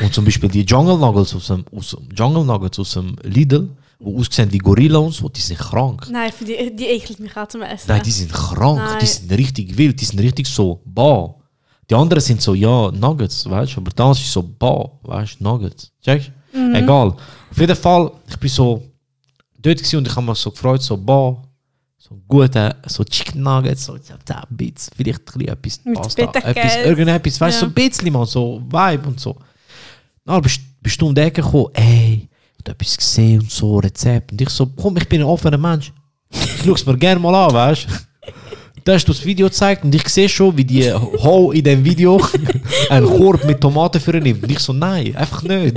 [0.00, 3.68] Und zum Beispiel die Jungle Nuggets aus dem, aus dem, Jungle Nuggets aus dem Lidl,
[4.00, 6.08] die aussehen wie Gorilla und so, die sind krank.
[6.10, 7.88] Nein, für die, die ekelt mich auch zum Essen.
[7.88, 8.98] Nein, die sind krank, Nein.
[9.00, 11.34] die sind richtig wild, die sind richtig so, bah.
[11.88, 15.44] Die anderen sind so, ja, Nuggets, weißt du, aber das ist so, bah, weißt du,
[15.44, 15.92] Nuggets.
[16.02, 16.74] Checkst Mhm.
[16.74, 17.14] Egal.
[17.50, 18.82] Auf jeden Fall, ich bin so
[19.56, 21.40] dort und ich habe mich so gefreut, so, bah,
[22.10, 24.14] so gute, so Chicken Nuggets, so, so
[24.50, 27.66] Bits, vielleicht ein bisschen etwas Pasta, etwas, irgendetwas, weißt du, Ja.
[27.66, 29.36] so ein bisschen, man, so Vibe und so.
[30.24, 33.78] Dann bist, bist du um die Ecke gekommen, ey, ich habe etwas gesehen und so,
[33.78, 34.32] Rezept.
[34.32, 35.92] Und ich so, komm, ich bin ein offener Mensch.
[36.30, 37.94] Ich schaue es mir gerne mal an, weißt du.
[38.84, 41.84] Da hast du das Video gezeigt und ich sehe schon, wie die Ho in dem
[41.84, 42.20] Video
[42.90, 44.42] einen Korb mit Tomaten für ihn nimmt.
[44.42, 45.76] Und ich so, nein, einfach nicht.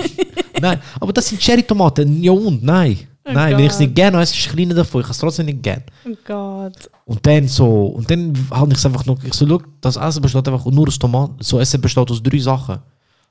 [0.60, 2.24] Nein, aber das sind Cherry-Tomaten.
[2.24, 2.64] Ja und?
[2.64, 2.98] Nein.
[3.26, 5.02] Nein, wenn ich es nicht gerne habe, ist es kleiner davon.
[5.02, 5.84] Ich habe es trotzdem nicht gern.
[6.06, 6.90] Oh Gott.
[7.06, 10.22] Und dann so, und dann habe ich es einfach noch, ich so, schau, das Essen
[10.22, 11.36] besteht einfach nur aus Tomaten.
[11.40, 12.80] So Essen besteht aus drei Sachen.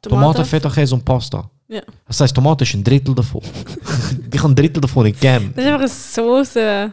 [0.00, 1.48] Tomaten, Feta, Käse und Pasta.
[1.68, 1.80] Ja.
[2.06, 3.40] Das heißt, Tomate ist ein Drittel davon.
[4.32, 5.52] ich habe ein Drittel davon nicht gern.
[5.54, 6.92] Das ist einfach eine Soße.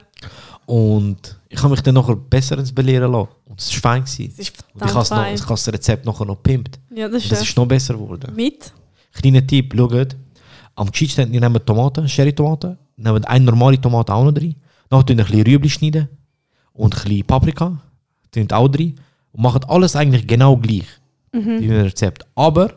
[0.66, 3.30] Und ich habe mich dann nachher besser ins Belehren lassen.
[3.46, 4.04] Und es war fein.
[4.04, 4.34] Gewesen.
[4.38, 6.80] Das ist Und ich habe es das Rezept nachher noch gepimpt.
[6.96, 8.32] Ja, das Und ist das ist noch besser geworden.
[8.36, 8.72] Mit?
[9.14, 10.16] Kleiner Tipp, schaut.
[10.76, 14.56] Am Cheatstand, ihr nehmt Tomaten, Cherry-Tomaten, nehmt eine normale Tomate auch noch drin.
[14.90, 16.08] Dann tun ein bisschen Rüebli schneiden
[16.74, 17.78] und ein bisschen Paprika,
[18.32, 18.96] tun auch drin.
[19.32, 20.88] Und macht alles eigentlich genau gleich,
[21.32, 22.26] wie im Rezept.
[22.36, 22.72] Aber,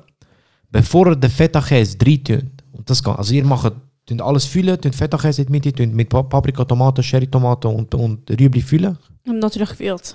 [0.70, 3.72] bevor ihr den Feta-Käse drin tut, und das kann, also ihr macht,
[4.04, 7.94] tut alles füllen, tut Feta-Käse in die Mitte, tut mit Pa- Paprika, Tomaten, Cherry-Tomaten und,
[7.94, 8.98] und Rüebli füllen.
[9.26, 10.14] Und natürlich Gewürz.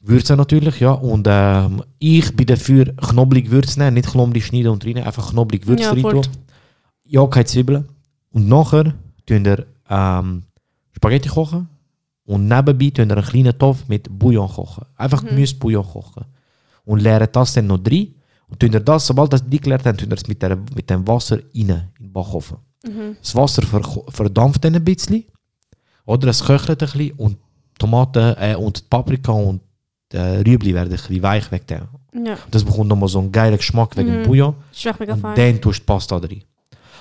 [0.00, 0.92] Würzen natürlich, ja.
[0.92, 5.66] Und ähm, ich bin dafür, knoblauch Würz nehmen, nicht knoblauch schneiden und rein, einfach knoblauch
[5.66, 6.22] Würz Ja, rein tun.
[7.04, 7.88] Ja, keine Zwiebeln.
[8.30, 8.94] Und nachher
[9.26, 10.42] tun ihr ähm,
[10.96, 11.68] Spaghetti kochen
[12.26, 14.84] und nebenbei tun ihr einen kleinen Topf mit Bouillon kochen.
[14.96, 16.24] Einfach Gemüsebouillon kochen.
[16.84, 18.14] Und leeren das dann noch drin.
[18.48, 20.88] Und tun ihr das, sobald das die geleert habt, tun ihr es mit, der, mit
[20.90, 22.58] dem Wasser rein in den Backofen.
[23.20, 25.24] Das Wasser verko- verdampft dann ein bisschen.
[26.04, 27.38] Oder es köchelt ein bisschen und
[27.78, 29.60] Tomaten äh, und die Paprika und
[30.12, 31.64] äh, Rüebli werden ein bisschen weich weg.
[31.70, 31.88] Ja,
[32.50, 34.54] Das bekommt nochmal so einen geilen Geschmack wegen dem Bouillon.
[35.14, 36.42] Und dann tust du die Pasta drin.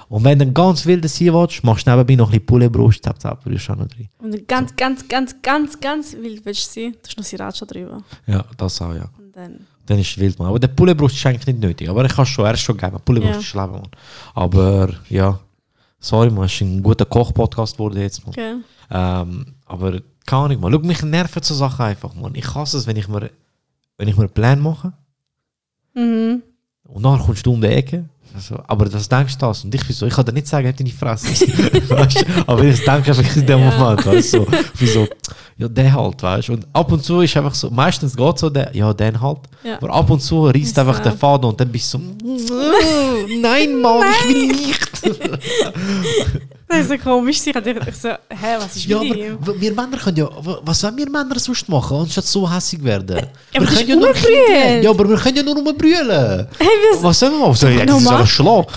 [0.09, 3.03] Und wenn du ein ganz wildes hier willst, machst du nebenbei noch ein bisschen Pouletbrust,
[3.03, 4.09] zap zap, rührst du auch noch drin.
[4.19, 8.03] Und ganz, ganz, ganz, ganz, ganz wild willst du sein, da ist noch Sriracha drüber.
[8.27, 9.09] Ja, das auch, ja.
[9.17, 9.59] Und dann...
[9.85, 10.47] Dann ist es wild, man.
[10.47, 11.89] Aber der Pouletbrust ist eigentlich nicht nötig.
[11.89, 12.89] Aber ich kann schon, er ist schon geil.
[12.91, 13.01] man.
[13.01, 13.39] Pouletbrust Ja.
[13.41, 13.89] ist Leben, man.
[14.33, 15.37] Aber ja,
[15.99, 18.29] sorry, man, es ist ein guter Koch-Podcast geworden jetzt, man.
[18.29, 18.55] Okay.
[18.89, 20.71] Ähm, aber keine Ahnung, man.
[20.71, 22.33] Schau, mich nerven so Sachen einfach, man.
[22.35, 23.29] Ich hasse es, wenn ich mir,
[23.97, 24.93] wenn ich mir einen Plan mache
[25.95, 26.41] Mhm.
[26.85, 28.07] und dann kommst du um die Ecke.
[28.35, 29.63] Also, aber das denkst du das.
[29.63, 31.27] Und ich bin so, ich kann dir nicht sagen, hätte deine Fresse.
[31.89, 33.77] weißt, aber ich denke einfach in dem Ja.
[33.77, 35.07] Moment, weißt du, so, bin so,
[35.57, 36.53] ja, der halt, weißt du.
[36.53, 39.39] Und ab und zu ist einfach so, meistens geht so, der, ja, den halt.
[39.63, 39.77] Ja.
[39.77, 41.03] Aber ab und zu reißt einfach so.
[41.03, 42.55] der Faden und dann bist du so,
[43.41, 44.79] nein, Mann, ich will nicht.
[46.77, 47.41] Das ist so komisch.
[47.45, 49.37] Ich dachte so, hä, was ist Ja, mit ihm?
[49.59, 50.29] wir Männer können ja,
[50.63, 53.17] was sollen wir Männer sonst machen, anstatt so hässig werden?
[53.53, 54.13] Ja, das ist ja nur.
[54.81, 56.47] Ja, aber wir können ja nur rumbrüllen.
[56.57, 57.55] Hey, wir Was sollen wir machen?
[57.55, 58.19] Sollen wir jetzt Normal.
[58.21, 58.67] so schlagen?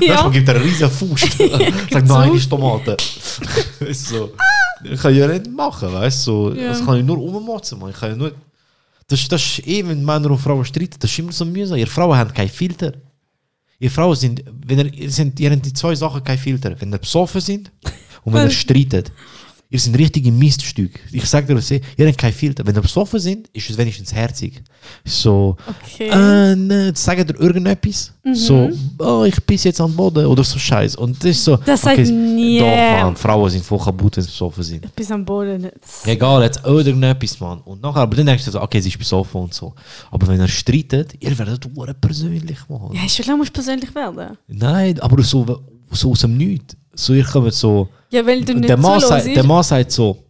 [0.00, 0.22] Ja.
[0.24, 1.20] Man gibt einen riesen Fuß.
[1.90, 2.14] Sagt, so.
[2.14, 2.96] nein, ist Tomate.
[3.92, 4.32] So.
[4.84, 6.50] Ich kann ja nicht machen, weißt du.
[6.50, 6.54] So.
[6.54, 6.68] Ja.
[6.68, 7.90] Das kann ich nur ummotzen, man.
[7.90, 8.32] Ich kann ja nur...
[9.08, 11.76] Das, ist- das ist eh, wenn Männer und Frauen streiten, das ist immer so mühsam.
[11.76, 12.92] Ihr Frauen haben keinen Filter.
[13.78, 16.74] Ihr Frauen sind, wenn ihr, sind, ihr habt die zwei Sachen kein Filter.
[16.80, 17.72] Wenn ihr besoffen sind
[18.24, 19.12] und wenn ihr streitet.
[19.74, 21.00] Ihr seid richtige Miststück.
[21.10, 21.58] Ich sag dir,
[21.96, 22.64] ihr habt kein Filter.
[22.64, 24.62] Wenn ihr besoffen sind, ist es wenigstens herzig.
[25.04, 26.10] So, Okay.
[26.10, 28.12] äh, ne, sagen dir irgendetwas.
[28.22, 28.34] Mhm.
[28.36, 30.94] So, oh, ich piss jetzt am Boden oder so Scheiß.
[30.94, 31.56] Und das ist so.
[31.56, 32.66] Das sagt nie- Doch,
[33.02, 34.94] Mann, Frauen sind voll kaputt, wenn sie besoffen sind.
[34.94, 35.68] Bis am Boden.
[36.04, 37.58] Egal, jetzt irgendetwas, Mann.
[37.64, 39.74] Und nachher, aber dann denkst du so, okay, sie ist besoffen und so.
[40.12, 41.66] Aber wenn ihr streitet, ihr werdet
[42.00, 42.92] persönlich, Mann.
[42.92, 44.36] Ja, wie lange musst persönlich werden?
[44.46, 45.44] Nein, aber so,
[45.90, 46.76] so aus dem Nichts.
[46.94, 47.88] So, ihr kommt so.
[48.14, 50.24] Ja, weil du nicht der, Mann sagt, der Mann sagt so,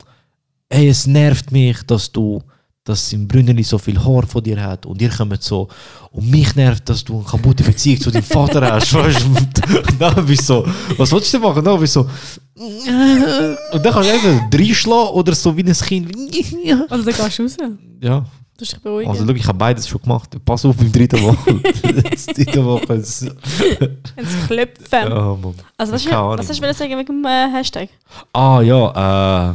[0.71, 2.43] hey, es nervt mich, dass du,
[2.83, 4.87] dass im Brünneli so viel Haar von dir hat.
[4.87, 5.69] Und ihr kommt so,
[6.11, 8.95] und mich nervt, dass du eine kaputte Beziehung zu deinem Vater hast.
[8.95, 9.27] Weißt?
[9.27, 10.67] Und dann bist du so,
[10.97, 11.59] was willst du denn machen?
[11.59, 12.09] Und dann bist du so,
[12.57, 16.17] und dann kannst du einfach reinschlagen oder so wie ein Kind.
[16.17, 17.57] Oder dann gehst du raus.
[18.01, 18.25] Ja.
[18.57, 19.11] Du dich beruhigen.
[19.11, 20.31] Also, schau, ich habe beides schon gemacht.
[20.45, 21.61] Pass auf beim dritten Woche.
[22.11, 22.95] das dritte Woche.
[22.95, 25.09] ist- Ins Klöpfen.
[25.09, 25.55] Ja, Mann.
[25.77, 27.89] Also, was, Keine Ahnung, was hast du wollen sagen wegen dem äh, Hashtag?
[28.33, 29.51] Ah ja,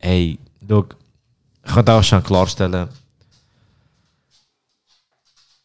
[0.00, 0.84] äh, ey, schau,
[1.66, 2.88] ich kann auch schon klarstellen,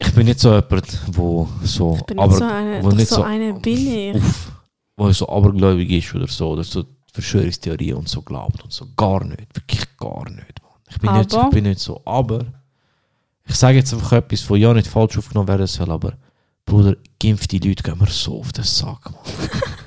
[0.02, 3.08] ich bin nicht so jemand, wo so, Ich bin aber, nicht so eine, wo nicht
[3.08, 4.14] so so, eine bin ich.
[4.16, 4.52] uff,
[4.96, 9.22] wo so abergläubig ist oder so, oder so Verschwörungstheorien und so glaubt und so, gar
[9.24, 10.59] nicht, wirklich gar nicht.
[10.90, 12.44] Ich bin, nicht, ich bin nicht so, aber
[13.46, 16.14] ich sage jetzt einfach etwas, wo ja nicht falsch aufgenommen werden soll, aber
[16.64, 19.20] Bruder, geimpfte Leute gehen mir so auf den Sack, Mann.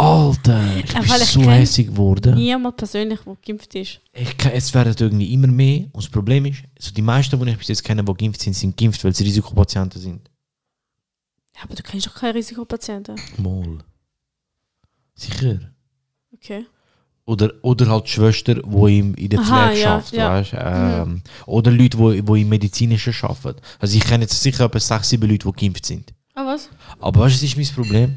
[0.00, 2.34] Alter, ich bin ich so hässig geworden.
[2.34, 4.00] Niemand persönlich, der geimpft ist.
[4.14, 5.80] Ich, es werden irgendwie immer mehr.
[5.92, 8.54] Und das Problem ist, also die meisten, die ich bis jetzt kenne, die geimpft sind,
[8.54, 10.30] sind geimpft, weil sie Risikopatienten sind.
[11.54, 13.16] Ja, aber du kennst doch keine Risikopatienten.
[13.36, 13.84] Mal.
[15.14, 15.58] Sicher.
[16.32, 16.64] Okay.
[17.30, 20.16] Oder, oder halt Schwestern, die in der Pflege ja, arbeiten.
[20.16, 20.32] ja.
[20.32, 20.52] Weißt?
[20.58, 23.60] Ähm, Oder Leute, die, die im Medizinischen arbeiten.
[23.78, 26.12] Also ich kenne jetzt sicher etwa 6, 7 Leute, die geimpft sind.
[26.34, 26.68] Ah, was?
[26.98, 28.16] Aber weißt du, ist mein Problem?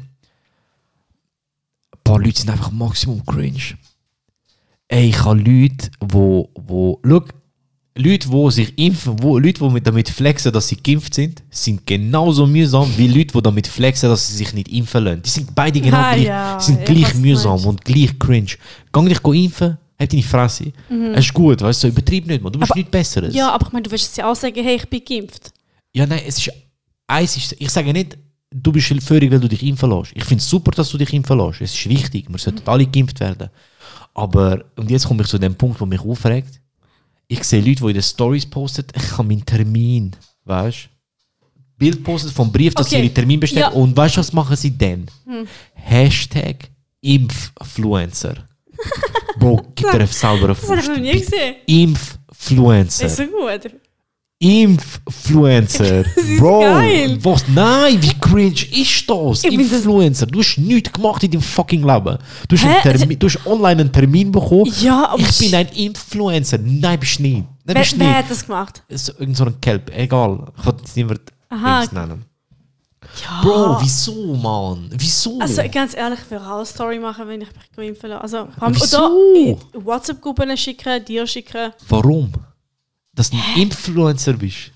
[1.92, 3.78] Ein paar Leute sind einfach maximum cringe.
[4.88, 7.22] Ey, ich habe Leute, wo, wo, schau,
[7.96, 11.86] Leute, die sich impfen, wo, Leute, die mit- damit flexen, dass sie geimpft sind, sind
[11.86, 15.22] genauso mühsam wie Leute, die damit flexen, dass sie sich nicht impfen lassen.
[15.22, 17.66] Die sind beide genau Ah, gleich, ja, sind ich gleich mühsam meinst.
[17.66, 18.50] und gleich cringe.
[18.90, 20.72] Gang dich impfen, halt deine Fresse.
[21.14, 22.52] Es ist gut, weißt du, so übertrieb nicht, man.
[22.52, 23.32] du bist Aber- nichts Besseres.
[23.32, 25.52] Ja, aber ich meine, du willst jetzt ja auch sagen, hey, ich bin geimpft.
[25.94, 26.50] Ja, nein, es ist.
[27.06, 28.18] Eins ist, ich sage nicht,
[28.50, 30.10] du bist völlig, weil du dich impfen lässt.
[30.16, 31.60] Ich finde es super, dass du dich impfen lässt.
[31.60, 33.50] Es ist wichtig, wir sollten alle geimpft werden.
[34.14, 36.60] Aber, und jetzt komme ich zu dem Punkt, wo mich aufregt.
[37.28, 40.88] Ich sehe Leute, die in den Stories posten, ich habe meinen Termin, weißt du?
[41.76, 42.96] Bild postet vom Brief, dass Okay.
[42.98, 43.62] sie ihren Termin bestellen.
[43.62, 43.68] Ja.
[43.70, 45.06] Und weißt du, was machen sie denn?
[45.74, 46.68] Hashtag
[47.00, 48.36] Impffluencer.
[49.38, 50.98] Bro, gib dir selber eine Das habe ich Fuß.
[50.98, 51.54] nie gesehen.
[51.66, 53.06] Impffluencer.
[53.06, 53.74] Ist so gut.
[54.44, 56.04] Influencer.
[56.38, 57.18] Bro, geil.
[57.24, 57.44] was?
[57.48, 59.44] Nein, wie cringe ist das?
[59.44, 60.26] Ich Influencer.
[60.26, 62.18] Du hast nichts gemacht in deinem fucking Leben.
[62.48, 64.70] Du hast, Termin, du hast online einen Termin bekommen.
[64.80, 66.58] Ja, aber ich bin ein Influencer.
[66.58, 67.34] Nein, bist du nicht.
[67.36, 68.16] Nein, Wer, bist wer nicht.
[68.16, 68.82] hat das gemacht?
[68.90, 69.90] So, irgend so ein Kelp.
[69.96, 70.52] Egal.
[70.58, 71.20] Ich kann jetzt niemand
[71.92, 72.24] nennen.
[73.22, 73.40] Ja.
[73.42, 74.90] Bro, wieso, Mann?
[74.92, 75.38] Wieso?
[75.38, 78.22] Also ganz ehrlich, ich würde auch eine Story machen, wenn ich mich geimpft lasse.
[78.22, 78.48] Also,
[78.80, 79.58] Wieso?
[79.74, 81.72] WhatsApp-Gruppen schicken, dir schicken.
[81.88, 82.32] Warum?
[83.14, 84.72] Dass du ein Influencer bist.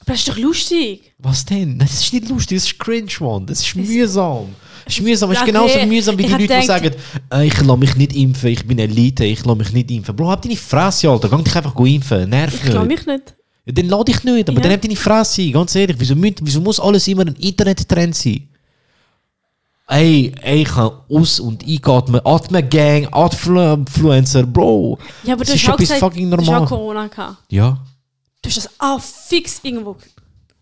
[0.00, 1.12] Aber das ist doch lustig.
[1.18, 1.78] Was denn?
[1.78, 3.46] Das ist nicht lustig, das ist cringe, Mann.
[3.46, 4.46] Das ist mühsam.
[4.84, 5.28] Das ist mühsam.
[5.30, 6.94] Das ist Okay, genauso mühsam wie ich die hab Leute, die gedacht- sagen,
[7.32, 10.16] äh, ich lasse mich nicht impfen, ich bin Elite, ich lasse mich nicht impfen.
[10.16, 11.28] Bro, hab deine Fresse, Alter.
[11.28, 12.28] Geh dich einfach impfen.
[12.30, 12.86] Nerv Ich nicht.
[12.86, 13.34] mich nicht.
[13.66, 14.62] Ja, dann lade ich nicht, aber Ja.
[14.62, 15.50] dann hab deine Fresse.
[15.50, 18.48] Ganz ehrlich, wieso, wieso muss alles immer ein Internet-Trend sein?
[19.90, 22.20] Ey, ey, ich kann aus- und einatmen.
[22.24, 24.98] Atmen-Gang, Influencer, Bro.
[25.24, 26.62] Ja, aber Das du ist hast auch etwas gesagt, fucking du hast normal.
[26.64, 27.36] auch Corona gehabt.
[27.50, 27.78] Ja.
[28.42, 29.96] Du hast das auch fix irgendwo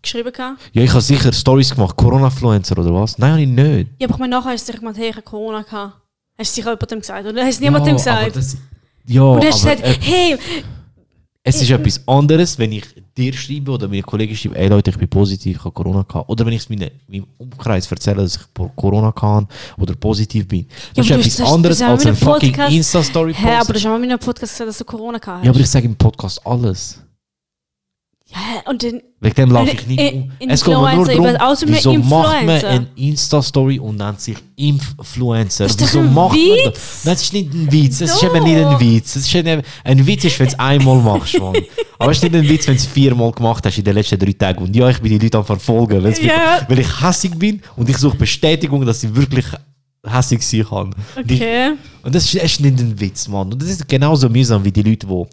[0.01, 0.59] geschrieben gehabt.
[0.73, 1.95] Ja, ich habe sicher Stories gemacht.
[1.95, 3.17] Corona-Influencer oder was?
[3.19, 3.91] Nein, habe ich nicht.
[3.99, 5.93] Ja, aber ich meine, nachher hast du sicher gemeint, hey, ich habe Corona gehabt.
[6.37, 7.45] Hast du sicher jemandem gesagt, oder?
[7.45, 8.35] Hast du niemandem Ja, aber gesagt?
[8.35, 8.57] das-
[9.05, 10.37] Ja, Und du hast aber, gesagt, äh, hey,
[11.49, 12.85] Es ist etwas anderes, wenn ich
[13.17, 16.29] dir schreibe oder meine Kollegen schreibe, ey Leute, ich bin positiv, ich habe Corona gehabt.
[16.29, 18.41] Oder wenn ich es meinem, meinem Umkreis erzähle, dass ich
[18.75, 20.65] Corona kann oder positiv bin.
[20.95, 23.73] Das Ja, ist etwas hast- anderes als auch ein fucking Podcast- Insta-Story hä, aber du
[23.73, 25.45] hast schon mal in einem Podcast gesagt, dass du Corona gehabt hast.
[25.45, 26.99] Ja, aber ich sage im Podcast alles.
[28.31, 29.01] Ja, und dann...
[29.21, 30.49] Wegen dem laufe Ein- ich nicht ein- um.
[30.49, 35.63] Es geht mir nur darum, wieso macht man eine Insta-Story und nennt sich Influencer?
[35.65, 36.73] Das ist wieso macht man Witz.
[36.73, 37.05] das?
[37.05, 37.97] Nein, das ist nicht ein Witz.
[37.99, 39.13] Das ist eben nicht ein Witz.
[39.13, 41.55] Das ist eben, ein Witz ist, wenn du es einmal machst, Mann.
[41.97, 44.19] Aber es ist nicht ein Witz, wenn du es viermal gemacht hast in den letzten
[44.19, 44.63] drei Tagen.
[44.63, 46.61] Und ja, ich bin die Leute am verfolgen, weil, Ja.
[46.67, 49.45] weil ich hässig bin und ich suche Bestätigung, dass ich wirklich
[50.05, 50.95] hässig sein kann.
[51.17, 51.71] Okay.
[52.03, 53.51] Und das ist, das ist nicht ein Witz, Mann.
[53.51, 55.25] Und das ist genauso mühsam wie die Leute, die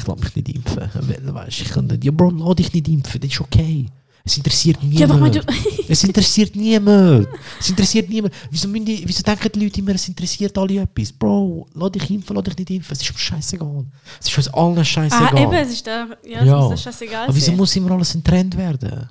[0.00, 0.88] ich lasse mich nicht impfen.
[0.94, 3.86] Weil, weißt, ich kann ja, Bro, lass dich nicht impfen, das ist okay.
[4.22, 5.34] Es interessiert Ja, niemand.
[5.36, 5.40] du-
[5.88, 7.26] es interessiert niemand.
[7.58, 8.34] Es interessiert niemand.
[8.50, 11.10] Wieso, die, wieso denken die Leute immer, es interessiert alle etwas?
[11.10, 12.92] Bro, lass dich impfen, lass dich nicht impfen.
[12.92, 13.84] Es ist mir scheißegal.
[14.20, 15.30] Es ist uns allen scheißegal.
[15.34, 16.06] Ah, eben, es ist da.
[16.28, 16.68] Ja, Ja.
[16.68, 17.24] das ist scheißegal.
[17.28, 19.08] Aber wieso muss immer alles ein Trend werden?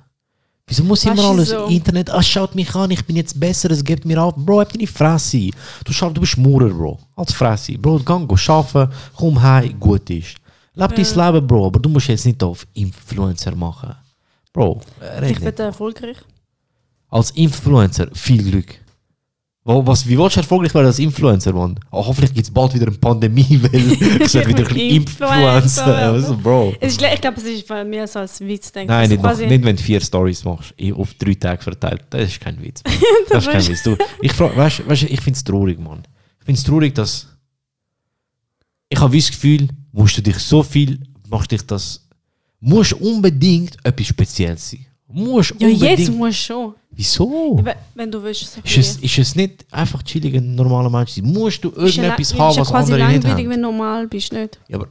[0.68, 1.66] Wieso muss immer alles so?
[1.66, 4.36] Internet, ah, schaut mich an, ich bin jetzt besser, es gibt mir auf.
[4.36, 5.50] Bro, hab deine Fresse.
[5.84, 7.00] Du, schaff, du bist Maurer, Bro.
[7.16, 7.76] Als Fresse.
[7.76, 10.36] Bro, gang, go arbeiten, komm heim, gut ist.
[10.80, 13.94] Leb dein Leben, Bro, aber du musst jetzt nicht auf Influencer machen.
[14.52, 15.42] Bro, red Ich nicht.
[15.42, 16.16] werde erfolgreich.
[17.08, 18.74] als Influencer viel Glück.
[19.62, 21.78] Wo, was, wie willst du erfolgreich werden als Influencer, Mann?
[21.92, 26.34] Oh, hoffentlich gibt es bald wieder eine Pandemie, weil ich sag wieder ein Influencer, Influencer.
[26.42, 26.74] Bro.
[26.80, 28.90] Es ist, ich glaube, es ist bei mir so als Witz denken.
[28.90, 32.04] Nein, nicht, noch, nicht wenn du vier Stories machst, auf drei Tage verteilt.
[32.10, 32.82] Das ist kein Witz.
[32.84, 32.94] Mann.
[33.28, 33.82] Das ist kein Witz.
[33.82, 36.02] Du, ich frag, weißt, weißt, ich finde es traurig, Mann.
[36.40, 37.28] Ich finde es traurig, dass.
[38.88, 40.98] Ich habe das Gefühl, musst du dich so viel,
[41.28, 42.06] machst dich das.
[42.60, 44.86] Musst unbedingt etwas Spezielles sein.
[45.08, 45.98] Musst Ja, unbedingt.
[45.98, 46.74] jetzt musst du schon.
[46.92, 47.60] Wieso?
[47.62, 48.52] Wenn- Wenn du willst.
[48.52, 51.24] So Ist es, ist es nicht einfach chillig, ein normaler Mensch sein?
[51.24, 53.36] Musst du irgendetwas haben, was andere nicht haben?
[53.48, 54.58] wenn du normal bist, nicht?
[54.68, 54.88] Ja, aber,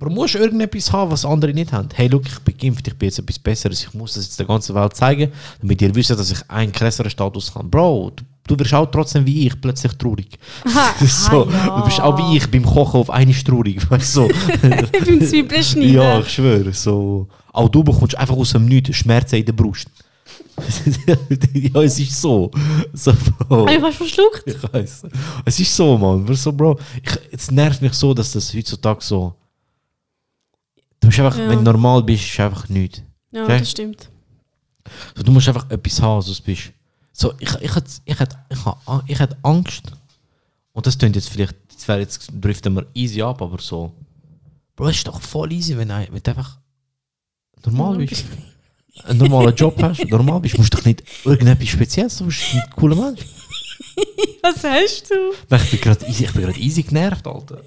[0.00, 1.88] aber musst du irgendetwas haben, was andere nicht haben?
[1.94, 4.46] Hey, look, ich bin geimpft, ich bin jetzt etwas Besseres, ich muss das jetzt der
[4.46, 7.68] ganzen Welt zeigen, damit ihr wisst, dass ich einen krasseren Status habe.
[7.68, 10.38] Bro, du, du wirst auch trotzdem wie ich plötzlich traurig.
[10.66, 11.76] Aha, so, ah, ja.
[11.78, 13.78] Du bist auch wie ich beim Kochen auf eine traurig.
[13.90, 14.28] Weißt so.
[14.62, 15.94] beim Zwiebeln schneiden.
[15.94, 16.72] ja, ich schwöre.
[16.72, 17.28] So.
[17.52, 19.88] Auch du bekommst einfach aus dem Nichts Schmerzen in der Brust.
[21.54, 22.50] ja, es ist so.
[22.92, 23.12] so
[23.48, 23.68] Bro.
[23.68, 24.44] Ich hast verschluckt.
[24.46, 25.02] Ich weiß.
[25.44, 26.32] Es ist so, Mann.
[26.34, 29.34] So, Bro, ich, es nervt mich so, dass das heutzutage so.
[31.00, 31.48] Du musst einfach, Ja.
[31.48, 33.02] wenn du normal bist, ist einfach nichts.
[33.32, 33.58] Ja, Okay.
[33.58, 34.08] das stimmt.
[35.16, 36.72] So, du musst einfach etwas haben, sonst bist
[37.16, 39.84] so, ich, ich, hätte, ich, hätte, ich, hätte, ich hätte Angst.
[40.72, 43.92] Und das klingt jetzt vielleicht, das wäre jetzt driften wir easy ab, aber so.
[44.74, 46.58] Bro, es ist doch voll easy, wenn, ein- wenn du einfach
[47.64, 48.24] normal bist.
[49.04, 52.62] Einen normalen Job hast, normal bist, musst du doch nicht irgendetwas Spezielles, du bist ein
[52.76, 53.20] cooler Mensch.
[54.42, 55.54] Was hast du?
[55.56, 57.62] Ich bin gerade easy, ich bin easy genervt, Alter.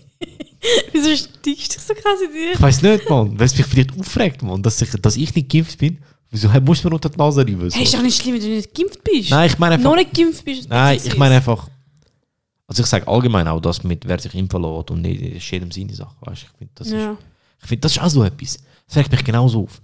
[0.91, 2.51] Wieso stickst du so krass in dir?
[2.53, 3.37] Ich weiß nicht, Mann.
[3.39, 5.99] Weil es mich vielleicht aufregt, Mann, dass ich, dass ich nicht geimpft bin.
[6.29, 7.69] Wieso musst du mir unter die Nase reiben?
[7.71, 9.29] Hey, ist doch nicht schlimm, wenn du nicht geimpft bist.
[9.31, 9.89] Nein, ich meine einfach.
[9.89, 10.69] Noch nicht geimpft bist.
[10.69, 11.67] Nein, ich meine einfach.
[12.67, 15.71] Also ich sage allgemein auch das mit, wer sich impfen lässt und nicht, ist jedem
[15.71, 16.15] seine Sache.
[16.21, 16.43] Weißt?
[16.43, 17.11] Ich finde, das, Ja.
[17.13, 17.17] ist,
[17.61, 18.57] ich find, das ist auch so etwas.
[18.87, 19.81] Das regt mich genauso auf.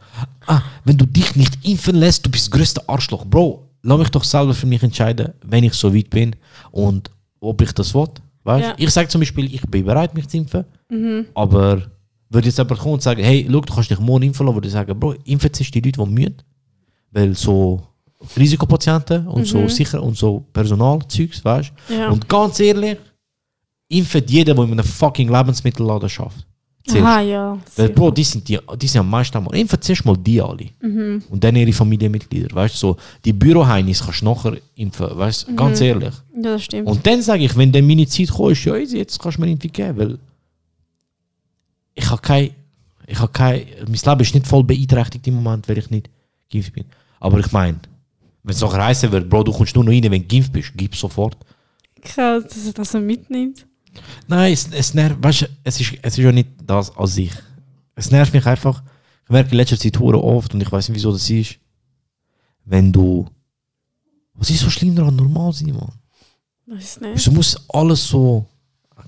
[0.48, 3.26] Ah, wenn du dich nicht impfen lässt, du bist das größte Arschloch.
[3.26, 6.36] Bro, lass mich doch selber für mich entscheiden, wenn ich so weit bin
[6.72, 8.08] und ob ich das will.
[8.44, 8.66] Weißt?
[8.66, 8.74] Ja.
[8.78, 11.26] Ich sage zum Beispiel, ich bin bereit, mich zu impfen, Mhm.
[11.34, 11.84] aber
[12.34, 14.68] würde jetzt jemand kommen und sagen, hey, schau, du kannst dich morgen impfen lassen, würde
[14.68, 16.36] ich sagen, Bro, impfen sich die Leute, die müssen.
[17.12, 17.82] Weil so
[18.38, 19.70] Risikopatienten und so Mhm.
[19.70, 22.10] sicher und so Personalzeugs, weißt Ja.
[22.10, 22.98] Und ganz ehrlich,
[23.90, 26.46] impfen jeder, der in einem fucking Lebensmittelladen schafft.
[26.92, 27.58] Aha, ja.
[27.78, 30.66] Weil, Bro, die sind, die, die sind am meisten am Impfen zuerst mal die alle.
[30.82, 31.24] Mhm.
[31.30, 32.54] Und dann ihre Familienmitglieder.
[32.54, 35.86] Weißt du, so, die Büroheinis kannst du nachher impfen, weißt du, ganz Mhm.
[35.86, 36.14] ehrlich.
[36.36, 36.88] Ja, das stimmt.
[36.90, 39.42] Und dann sage ich, wenn dann meine Zeit kommt, ist ja easy, jetzt kannst du
[39.44, 40.20] mir Impfung geben, weil
[41.94, 42.52] ich habe kein,
[43.08, 46.10] ich habe kein, mein Leben ist nicht voll beeinträchtigt im Moment, weil ich nicht
[46.52, 46.86] geimpft bin.
[47.20, 47.80] Aber ich meine,
[48.44, 50.72] wenn es noch heißen wird, Bro, du kommst nur noch rein, wenn du geimpft bist,
[50.76, 51.38] gib sofort.
[52.02, 53.66] Krass, dass er das mitnimmt.
[54.28, 57.32] Nein, es, es nervt, weißt du, es ist, es ist ja nicht das an sich.
[57.96, 58.82] Es nervt mich einfach.
[59.26, 61.58] Ich merke in letzter Zeit hure oft und ich weiß nicht, wieso das ist.
[62.66, 63.26] Wenn du.
[64.34, 65.94] Was ist so schlimm daran, normal sein, Mann?
[66.66, 67.16] Weiß nicht.
[67.16, 68.48] Wieso muss alles so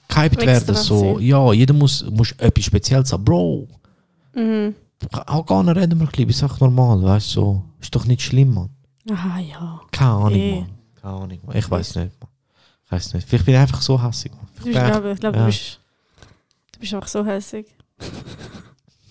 [0.08, 0.76] gehypt werden?
[0.76, 3.24] So, ja, jeder muss, muss etwas Spezielles haben.
[3.26, 3.68] Bro,
[4.34, 4.76] Mhm.
[5.12, 6.30] auch gar nicht reden wir ein bisschen.
[6.30, 7.64] Ich sag normal, weißt du, so.
[7.82, 8.70] Ist doch nicht schlimm, Mann.
[9.12, 9.82] Aha, ja.
[9.92, 10.56] Keine Ahnung, Eh.
[10.62, 10.70] Mann.
[11.02, 11.56] Keine Ahnung, Mann.
[11.58, 12.30] Ich weiß nicht, Mann.
[12.86, 13.28] Ich weiß nicht.
[13.28, 14.32] Vielleicht bin ich einfach so hässig,
[14.64, 15.44] echt- glaube, ich glaube, ja.
[15.44, 15.80] du, bist,
[16.74, 17.68] du bist einfach so hässig.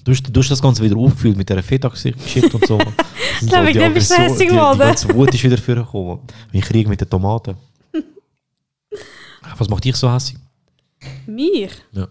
[0.05, 2.79] Du hast, du hast das Ganze wieder aufgefüllt mit dieser Feta-Geschichte und so.
[3.41, 4.79] Ich glaube, ich bin so hässig geworden.
[4.79, 6.21] Die ganze Wut ist wieder vorgekommen.
[6.53, 7.57] Mein Krieg mit den Tomaten.
[9.59, 10.37] Was macht dich so hässig?
[11.27, 11.69] Mir?
[11.93, 12.09] Ja.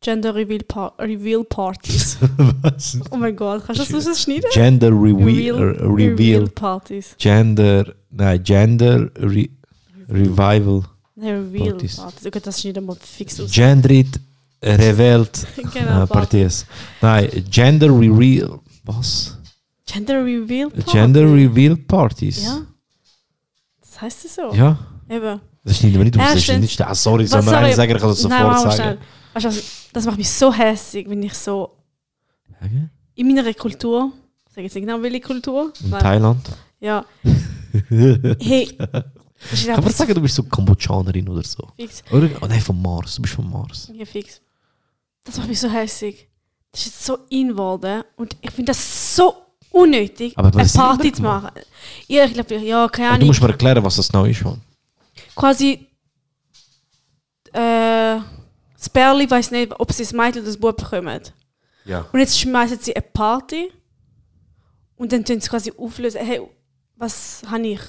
[0.00, 2.18] Gender Reveal, Par Reveal Parties.
[2.62, 2.98] Was?
[3.10, 4.50] oh mein Gott, kannst du das rausschneiden?
[4.52, 5.54] Gender Reveal.
[5.56, 6.48] Reveal, Reveal.
[6.48, 7.14] Parties.
[7.18, 7.94] Gender.
[8.10, 9.48] Nein, Gender Re
[10.08, 10.82] Revival.
[11.14, 11.96] Nein, Reveal Parties.
[11.96, 12.26] Parties.
[12.26, 13.52] Okay, das schneiden wir fix aus.
[13.52, 14.20] Genderit
[14.62, 16.66] Revelt Genau, äh, Parties.
[17.00, 18.58] Nein, Gender Reveal.
[18.84, 19.38] Was?
[19.86, 20.90] Gender Reveal Party.
[20.90, 22.44] Gender Reveal Parties.
[22.44, 22.62] Ja.
[23.80, 24.52] Das heißt es so?
[24.52, 24.78] Ja.
[25.08, 25.40] Eben.
[25.64, 26.32] Das wir nicht aus.
[26.34, 28.58] Das ist nicht ah, sorry, soll man eigentlich sagen, ich kann das Nein, sofort mal
[28.58, 28.74] sagen.
[28.74, 28.98] schnell.
[29.34, 31.76] Weißt du, was, das macht mich so hässlich, wenn ich so
[32.64, 32.88] Okay.
[33.14, 34.12] in meiner Kultur,
[34.46, 36.48] ich sage jetzt nicht genau welche Kultur, In nein, Thailand.
[36.80, 37.04] ja,
[37.90, 38.68] hey,
[39.52, 41.68] ist Kann man sagen, du bist so Kambodschanerin oder so?
[41.76, 42.28] fix, Oder?
[42.40, 43.16] Oh nein, von Mars.
[43.16, 43.90] Du bist von Mars.
[43.94, 44.40] ja, fix.
[45.24, 46.28] Das macht mich so hässlich.
[46.70, 49.34] das ist jetzt so in geworden und ich finde das so
[49.70, 51.50] unnötig, eine Party zu machen.
[52.06, 53.26] Ja, ich glaube, ja, keine Aber du Ahnung.
[53.28, 54.60] musst mir erklären, was das genau ist, Mann.
[55.34, 55.86] Quasi,
[57.52, 58.18] äh,
[58.74, 61.20] das Bärli weiß nicht, ob sie das Mädchen oder das Bub bekommen.
[61.84, 62.06] Ja.
[62.12, 63.70] Und jetzt schmeißen sie eine Party
[64.96, 66.40] und dann tun sie quasi auflösen, hey,
[66.96, 67.80] was habe ich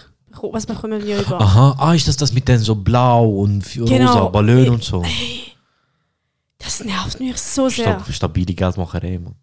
[0.42, 1.40] was bekommen wir über?
[1.40, 4.14] Aha, ah, ist das das mit den so blau und Genau.
[4.14, 5.06] rosa Ballon und so?
[6.58, 8.00] Das nervt mich so sehr.
[8.00, 9.36] Stab stabile Geldmacherei, Mann.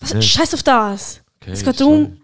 [0.00, 1.20] Was, scheiß auf das.
[1.40, 2.04] Okay, es geht sorry.
[2.04, 2.20] um,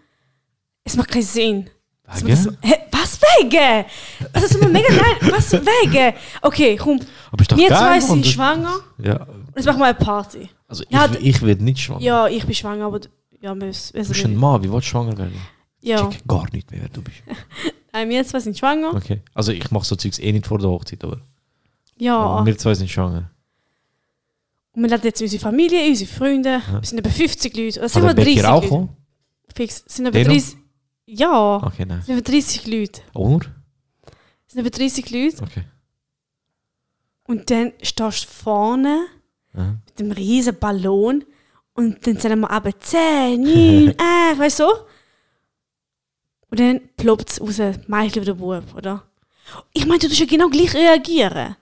[0.83, 1.69] es macht keinen Sinn.
[2.11, 3.85] Hä, was wegen?
[4.33, 5.31] Das ist mir mega nein.
[5.31, 6.13] Was wegen?
[6.41, 6.99] Okay, komm.
[7.31, 8.01] Aber ist doch Wir geil, zwei Mann.
[8.01, 10.49] sind Das- schwanger Ja, jetzt machen wir eine Party.
[10.67, 12.01] also ich, Ja, d- ich werde nicht schwanger.
[12.01, 12.99] Ja, ich bin schwanger, aber
[13.41, 15.39] ja, wir wissen Du bist ein Mann, wie willst du schwanger werden?
[15.81, 17.17] Ja, Ich check gar nicht mehr, wer du bist.
[17.93, 18.93] äh, wir zwei sind schwanger.
[18.95, 19.21] Okay.
[19.33, 21.21] Also ich mache so Zeugs eh nicht vor der Hochzeit, aber
[21.97, 23.29] Ja, wir zwei sind schwanger.
[24.73, 26.61] und wir laden jetzt unsere Familie, unsere Freunde.
[26.71, 27.79] Wir sind etwa 50 Leute.
[27.79, 28.67] Oder sind wir 30 Becker auch Leute?
[28.69, 28.89] kommen?
[29.55, 29.83] Fix.
[29.87, 30.29] Sind Deno?
[30.29, 30.55] 30.
[31.11, 32.01] Ja, Okay, nein.
[32.03, 33.01] sind etwa 30 Leute.
[33.13, 33.47] Oder?
[34.47, 35.43] Sind etwa 30 Leute.
[35.43, 35.63] Okay.
[37.23, 39.05] Und dann stehst du vorne
[39.53, 39.77] Aha.
[39.85, 41.23] mit einem riesen Ballon
[41.73, 44.65] und dann sagen wir aber 10, 9, 8, weißt du?
[46.51, 49.03] Und dann ploppt es raus, Mädchen oder Bub, oder?
[49.73, 51.55] Ich meine, du tust ja genau gleich reagieren.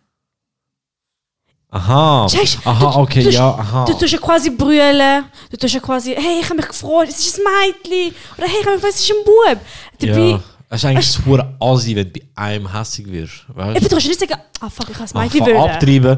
[1.69, 2.27] Aha.
[2.29, 2.59] Checkst?
[2.65, 3.85] Aha, Du- okay, ja, aha.
[3.85, 7.19] Du tust ja quasi brüllen, du tust ja quasi, hey, ich habe mich gefreut, es
[7.19, 8.15] ist ein Mädchen.
[8.37, 9.59] Oder hey, ich habe mich gefreut, es ist ein Bub.
[9.99, 10.43] Dabei, ja.
[10.69, 13.45] Es ist eigentlich super assi, wenn du bei einem hässig wirst.
[13.49, 15.57] Weißt eben, du kannst ja nicht sagen, ah fuck, ich ein Ah, Mädchen wollen.
[15.57, 16.17] abtreiben.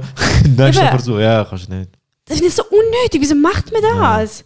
[0.58, 0.88] Nächster.
[0.90, 1.20] Versuch.
[1.20, 1.92] Ja, kannst du nicht.
[2.26, 4.44] Das finde ich so unnötig, wieso macht man das?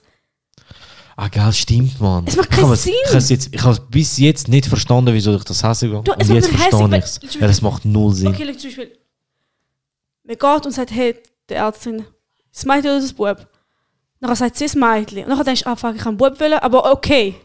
[1.15, 2.25] Ah, geil, stimmt, Mann.
[2.27, 2.93] Es macht Ich keinen es- Sinn.
[3.09, 6.01] Ich es jetzt, ich habe es bis jetzt nicht verstanden, wieso ich das hässlich war.
[6.17, 7.19] Es Und jetzt verstehe ich es.
[7.39, 8.29] Ja, das macht null Sinn.
[8.29, 8.91] Okay, like zum Beispiel,
[10.23, 11.15] man geht und sagt, hey,
[11.49, 12.05] der Ärztin,
[12.51, 13.47] das Mädchen oder das Bub?
[14.19, 15.23] Nachher sagt sie das Mädchen.
[15.25, 17.35] Und dann denkst du, ah, fuck, ich kann einen Bub wollen, aber okay.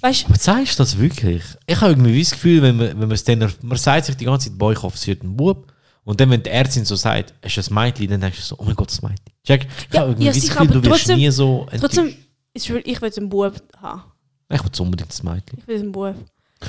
[0.00, 0.26] Weißt du?
[0.28, 1.42] Aber sagst du das wirklich?
[1.66, 4.26] Ich habe irgendwie das Gefühl, wenn man, wenn man es dann, man sagt sich die
[4.26, 5.72] ganze Zeit, boah, ich hoffe, es wird ein Bub.
[6.04, 8.56] Und dann, wenn die Ärztin so sagt, es ist ein Mädchen, dann denkst du so,
[8.58, 9.24] oh mein Gott, das Mädchen.
[9.42, 11.66] Check, ich Ja, habe irgendwie ja, das Gefühl, aber du wirst trotzdem- nie so.
[11.80, 12.14] Trotzdem,
[12.52, 14.02] ist real, ich will einen Bub haben.
[14.50, 15.58] Ich will unbedingt das Mädchen.
[15.58, 16.14] Ich will einen Bub.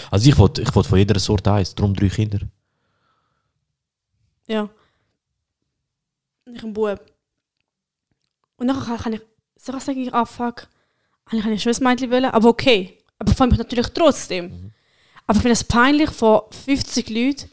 [0.09, 2.39] Also ich will, ich will von jeder Sorte eins, darum drei Kinder.
[4.47, 4.69] Ja.
[6.55, 6.99] Ich einen Bub.
[8.57, 9.21] Und dann kann, ich
[9.57, 10.67] so sagen, ah, fuck,
[11.25, 12.97] eigentlich kann ich schon ein Mädchen wollen, aber okay.
[13.19, 14.45] Aber ich freue mich natürlich trotzdem.
[14.45, 14.71] Mhm.
[15.27, 17.49] Aber ich finde es peinlich von 50 Leuten.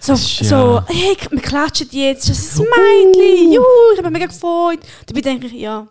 [0.00, 4.10] So, ist ja- so hey, wir klatschen jetzt, das ist ein Mädchen, juhu, ich habe
[4.10, 4.80] mich mega gefreut.
[5.06, 5.86] Dabei denke ich, ja,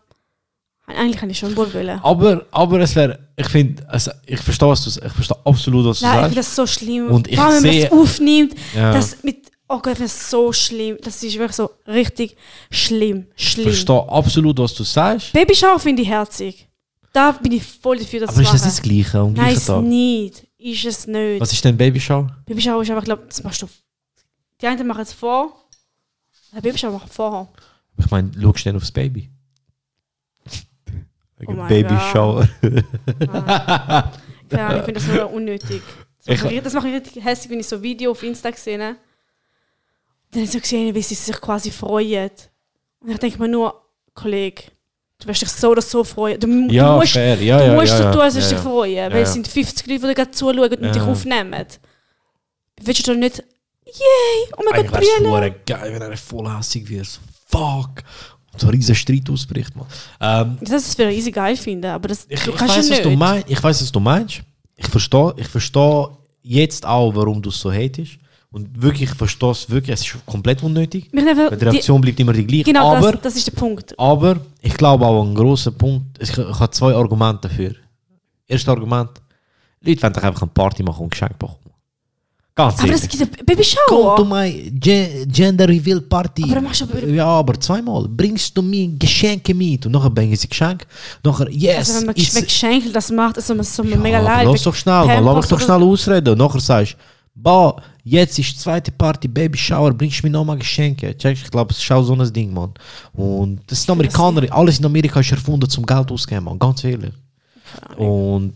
[0.87, 1.99] eigentlich kann ich schon Bub wollen.
[2.03, 5.99] Aber, aber es wäre, ich finde, also ich verstehe, was du, ich verstehe absolut, was
[5.99, 6.25] du Nein, ich sagst.
[6.25, 7.07] finde das so schlimm.
[7.11, 8.91] Und ich Vor allem, wenn man es aufnimmt, Ja.
[8.93, 10.97] das mit, oh Gott, ich das so schlimm.
[11.01, 12.35] Das ist wirklich so richtig
[12.71, 13.65] schlimm, Ich schlimm.
[13.65, 15.33] verstehe absolut, was du sagst.
[15.33, 16.67] Babyshower finde ich herzig.
[17.13, 19.65] Da bin ich voll dafür, dass Aber ist das das Gleiche am Nein, gleichen ist
[19.67, 19.83] Tag?
[19.83, 20.47] nicht.
[20.57, 21.39] Ist es nicht.
[21.41, 22.35] Was ist denn Babyshower?
[22.45, 23.67] Babyshower ist aber, ich glaube, das machst du.
[24.61, 25.53] Die einen machen es vor.
[26.53, 27.47] Der Babyshower macht vorher.
[27.97, 29.29] Ich meine, schaust du denn aufs Baby?
[31.47, 32.47] Oh mein Babyshower.
[34.49, 35.81] Keine Ahnung, ich finde das nur unnötig.
[36.25, 38.95] Das Ich- macht mich- Das mich richtig hässlich, wenn ich so Video auf Insta sehe.
[40.35, 42.29] Dann ich so gesehen, wie sie sich quasi freuen.
[42.99, 43.73] Und ich denke mir nur,
[44.13, 44.63] Kollege,
[45.19, 46.39] du wirst dich so oder so freuen.
[46.39, 47.41] Du, Ja, du musst, fair.
[47.41, 48.29] Ja, du ja, musst ja, doch ja.
[48.29, 49.13] tun, dich freuen.
[49.13, 51.65] Weil es sind 50 Leute, die dir gerade zuschauen und dich aufnehmen.
[52.81, 53.37] Willst du doch nicht,
[53.85, 55.31] yay, oh mein Eigentlich Gott, brüllen.
[55.31, 57.07] voll geil, wenn er voll hässig wird.
[57.47, 58.03] Fuck.
[58.51, 59.85] Und so ein riesen Streit ausbricht, man.
[60.19, 62.95] Ähm, Das ist für easy geil finden, aber das ich du ich kannst weiß, ja
[62.95, 63.19] was du nicht.
[63.19, 63.49] meinst.
[63.49, 64.41] Ich weiß, was du meinst.
[64.75, 66.07] Ich verstehe ich versteh
[66.41, 68.17] jetzt auch, warum du es so hatest.
[68.55, 69.93] Und wirklich, ich verstehe es wirklich.
[69.95, 71.09] Es ist komplett unnötig.
[71.13, 72.63] Einfach die die, Reaktion bleibt immer die gleiche.
[72.63, 73.93] genau, aber, das, das ist der Punkt.
[73.99, 76.17] aber ich glaube auch ein grosser Punkt.
[76.21, 77.71] Ich, ich habe zwei Argumente dafür.
[78.47, 79.09] Erstes Argument.
[79.81, 81.59] Leute wollen doch einfach eine Party machen und Geschenke bekommen.
[82.55, 83.03] Ganz Aber ehrlich.
[83.03, 84.25] eine Come to Babyshower.
[84.25, 86.43] my Ge Gender Reveal Party.
[86.49, 88.07] Aber machst du aber- ja, aber zweimal.
[88.07, 89.85] Bringst du mir Geschenke mit?
[89.85, 90.85] Und nachher bringen sie Geschenke.
[91.21, 91.77] Nachher, yes.
[91.79, 94.47] Also wenn man Geschenke das macht, ist es so ja, mega aber leid.
[94.47, 95.25] Lass doch schnell, man.
[95.25, 96.29] Lass mich doch schnell ausreden.
[96.29, 96.95] Und nachher sagst
[97.35, 101.17] du, jetzt ist die zweite Party, Baby Shower, bringst du mir nochmal Geschenke.
[101.17, 102.71] Check, ich glaube, es ist auch so ein Ding, man.
[103.13, 106.59] Und das sind Amerikaner, alles in Amerika ist erfunden zum Geld auszugeben, man.
[106.59, 107.13] Ganz ehrlich.
[107.97, 108.53] Und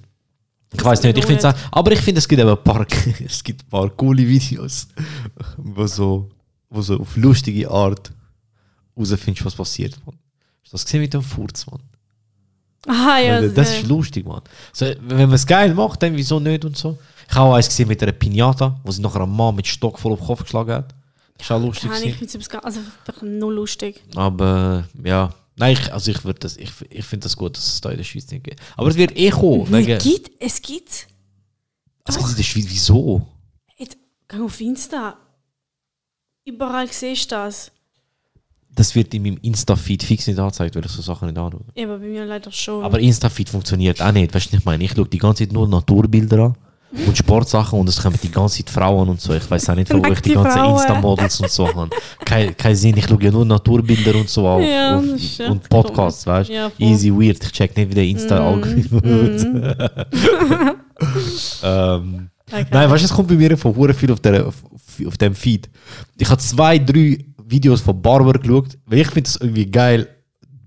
[0.72, 2.86] ich weiß nicht, ich finde aber ich finde, es gibt eben ein paar,
[3.26, 4.88] es gibt ein paar coole Videos,
[5.58, 6.30] wo so,
[6.70, 8.12] wo so auf lustige Art
[8.96, 10.16] rausfindest, was passiert, man.
[10.62, 11.80] Hast du das gesehen mit dem Furz, man?
[12.88, 13.42] Aha, ja.
[13.42, 14.42] Weil das ist lustig, man.
[14.74, 16.98] So, wenn man es geil macht, dann wieso nicht und so.
[17.30, 20.00] Ich habe auch eins gesehen mit einer Pinata, wo sie nachher einen Mann mit Stock
[20.00, 20.96] voll auf den Kopf geschlagen hat.
[21.38, 21.90] Das ist auch lustig.
[21.90, 22.80] Kann ich finde es also
[23.22, 24.02] null lustig.
[24.16, 27.90] Aber ja, Nein, ich, also ich, das, ich, ich finde das gut, dass es da
[27.92, 28.62] in der Schweiz nicht gibt.
[28.78, 29.74] Aber es wird eh kommen.
[29.74, 31.08] Es gibt, es gibt.
[32.06, 33.28] Also in der Schweiz, wieso?
[33.78, 33.98] Jetzt,
[34.30, 35.18] geh auf Insta.
[36.46, 37.74] Überall siehst du das.
[38.70, 41.66] Das wird in meinem Insta-Feed fix nicht angezeigt, weil ich so Sachen nicht anschaue.
[41.76, 42.82] Ja, aber bei mir leider schon.
[42.82, 44.34] Aber Insta-Feed funktioniert auch nicht.
[44.34, 44.84] Weißt du, ich meine?
[44.86, 46.56] Ich schaue die ganze Zeit nur Naturbilder an
[47.08, 49.34] und Sportsachen und es kommen die ganze Zeit Frauen und so.
[49.34, 50.66] Ich weiß auch nicht, wo ich die ganzen.
[50.66, 51.90] Insta-Models und so habe.
[52.26, 55.70] Kein, kein Sinn, ich schaue ja nur Naturbilder und so auf, Ja, auf das und
[55.70, 56.40] Podcasts, komisch.
[56.40, 56.54] weißt du?
[56.54, 56.72] Ja.
[56.80, 57.44] Easy weird.
[57.44, 59.44] Ich check nicht, wie der Insta-Algorithmus
[61.64, 62.66] ähm, Okay.
[62.72, 64.56] Nein, weißt du, es kommt bei mir von hure viel auf, der, auf,
[65.06, 65.70] auf dem Feed.
[66.18, 70.08] Ich habe zwei, drei Videos von Barber geschaut, weil ich finde es irgendwie geil,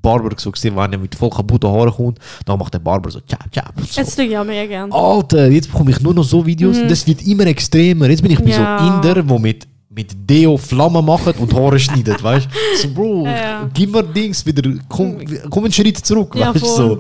[0.03, 3.21] Barber so gesehen, wenn er mit voll kaputten Haaren kommt, dann macht der Barber so
[3.21, 3.73] tschap, tschap.
[3.89, 4.01] So.
[4.01, 4.93] Jetzt tue ich auch mega gerne.
[4.93, 8.09] Alter, jetzt bekomme ich nur noch so Videos und das wird immer extremer.
[8.11, 8.51] Jetzt bin ich bei Mhm.
[8.51, 8.79] Ja.
[9.03, 12.79] so Inder, wo mit, mit Deo Flammen machen und Haare schneiden, weißt du?
[12.83, 13.69] So, Bro, Ja.
[13.73, 16.69] gib mir Dings wieder, komm, komm einen Schritt zurück, Ja, weißt du?
[16.69, 16.99] So.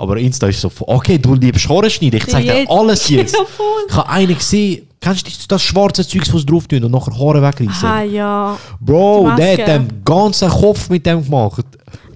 [0.00, 3.34] Aber Insta ist so, okay, du liebst Haare schneiden, ich zeig dir alles jetzt.
[3.36, 3.44] Ja.
[3.88, 7.42] Ich habe einen gesehen, kennst du das schwarze Zeugs, was drauf tun und nachher Haare
[7.42, 7.88] wegreißen?
[7.88, 8.56] Ah ja.
[8.80, 11.64] Bro, der hat den ganzen Kopf mit dem gemacht.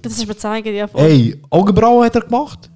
[0.01, 1.01] Das ist mir zeigen, ja voll.
[1.01, 2.69] Ey, Augenbrauen hat er gemacht.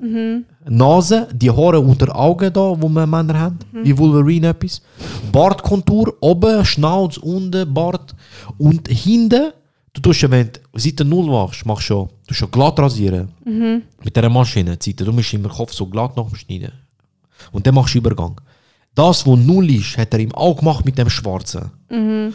[0.65, 4.81] Nase, die Haare unter den Augen da, wo wir Männer haben, wie Wolverine etwas.
[5.31, 8.15] Bartkontur, oben, Schnauz, unten, Bart.
[8.57, 9.51] Und hinten,
[9.93, 13.29] du tust ja, wenn du Seite 0 machst, machst du schon, schon glatt rasieren.
[14.03, 16.71] Mit dieser Maschine, Seite, du musst immer Kopf so glatt nachschneiden.
[17.51, 18.39] Und dann machst du Übergang.
[18.97, 21.69] Das, wo 0 ist, hat er ihm auch gemacht mit dem Schwarzen.
[21.87, 22.31] B-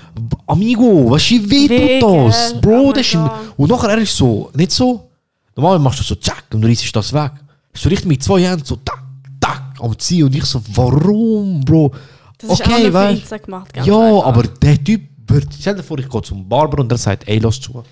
[0.46, 2.52] Amigo, was weh Weh, tut das?
[2.52, 2.60] gell?
[2.60, 3.18] Bro, Oh das ist.
[3.56, 5.10] Und nachher er ist so, nicht so.
[5.56, 7.32] Normalerweise machst du so, zack, und du reißt das weg.
[7.74, 9.02] So richtig mit zwei Händen so, tack,
[9.40, 10.26] tack, am Ziehen.
[10.26, 11.90] Und ich so, warum, Bro?
[12.38, 14.26] Das ist auch weißt- gemacht, Ja, einfach.
[14.26, 17.38] aber der Typ wird, stell dir vor, ich gehe zum Barber und der sagt, ey,
[17.38, 17.82] lass zu.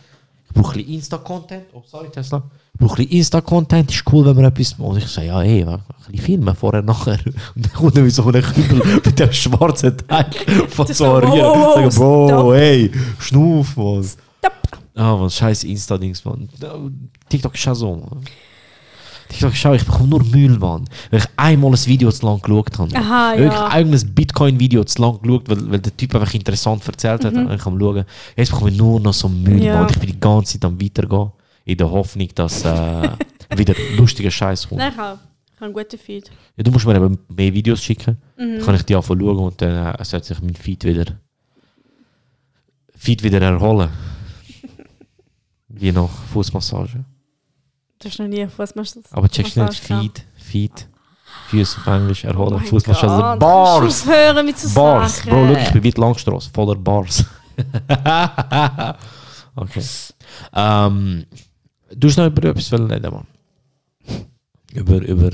[0.53, 1.64] Ich brauche ein bisschen Insta-Content.
[1.72, 2.42] Oh, sorry, Tesla.
[2.74, 3.90] Ich brauche ein bisschen Insta-Content.
[3.90, 4.90] Ist cool, wenn wir etwas machen.
[4.92, 5.78] Und ich sage, ja, ey, ein
[6.09, 7.18] bisschen filmen, vorher, nachher.
[7.55, 10.34] Und dann kommt er wie so ein Kübel mit dem schwarzen Teig
[10.68, 11.48] von so so, wow, Rieren.
[11.51, 12.53] wow, wow, Ich sage, Bro, stop.
[12.55, 12.90] ey,
[13.20, 14.03] schnuff, man.
[14.05, 14.53] Stopp.
[14.96, 16.48] Ah, man, scheiß Insta-Dings, man.
[17.28, 18.24] TikTok ist auch so, man.
[19.31, 20.85] TikTok ist auch, ich bekomme nur Müll, man.
[21.11, 22.95] Weil ich einmal ein Video zu lang geschaut habe.
[22.97, 23.68] Aha, Weil Ich ja.
[23.70, 27.35] eigenes Bitcoin-Video zu lang geschaut, weil, weil der Typ einfach interessant erzählt hat.
[27.35, 28.05] Und ich am schauen.
[28.37, 29.62] Jetzt bekomme ich nur noch so Müll, Mhm.
[29.62, 29.74] Ja.
[29.74, 29.83] man.
[29.85, 31.31] Und ich bin die ganze Zeit am weitergehen.
[31.64, 33.11] In der Hoffnung, dass äh,
[33.57, 34.78] wieder lustiger Scheiß kommt.
[34.81, 35.18] Nein, ich habe
[35.55, 36.31] ich einen guten Feed.
[36.57, 38.16] Ja, du musst mir eben mehr Videos schicken.
[38.39, 38.57] Mhm.
[38.57, 41.05] Dann kann ich die anfangen schauen und dann äh, sollte sich mein Feed wieder,
[42.97, 43.91] Feed wieder erholen.
[45.68, 47.05] Wie nach Fußmassage.
[48.01, 49.05] Du hast noch nie Fußmassage.
[49.11, 50.88] Aber checkst du nicht Feed, Feed,
[51.48, 53.38] Füße auf Englisch erholen, Oh Fußmassage.
[53.38, 54.07] Bars!
[54.07, 55.18] Hören mit so Bars!
[55.18, 55.30] Sachen.
[55.30, 57.26] Bro, look, ich bin weit Langstrasse, voller Bars.
[59.55, 59.82] okay.
[60.55, 61.26] Ähm,
[61.94, 63.26] du hast noch über etwas reden, Mann.
[64.72, 65.30] Über, über,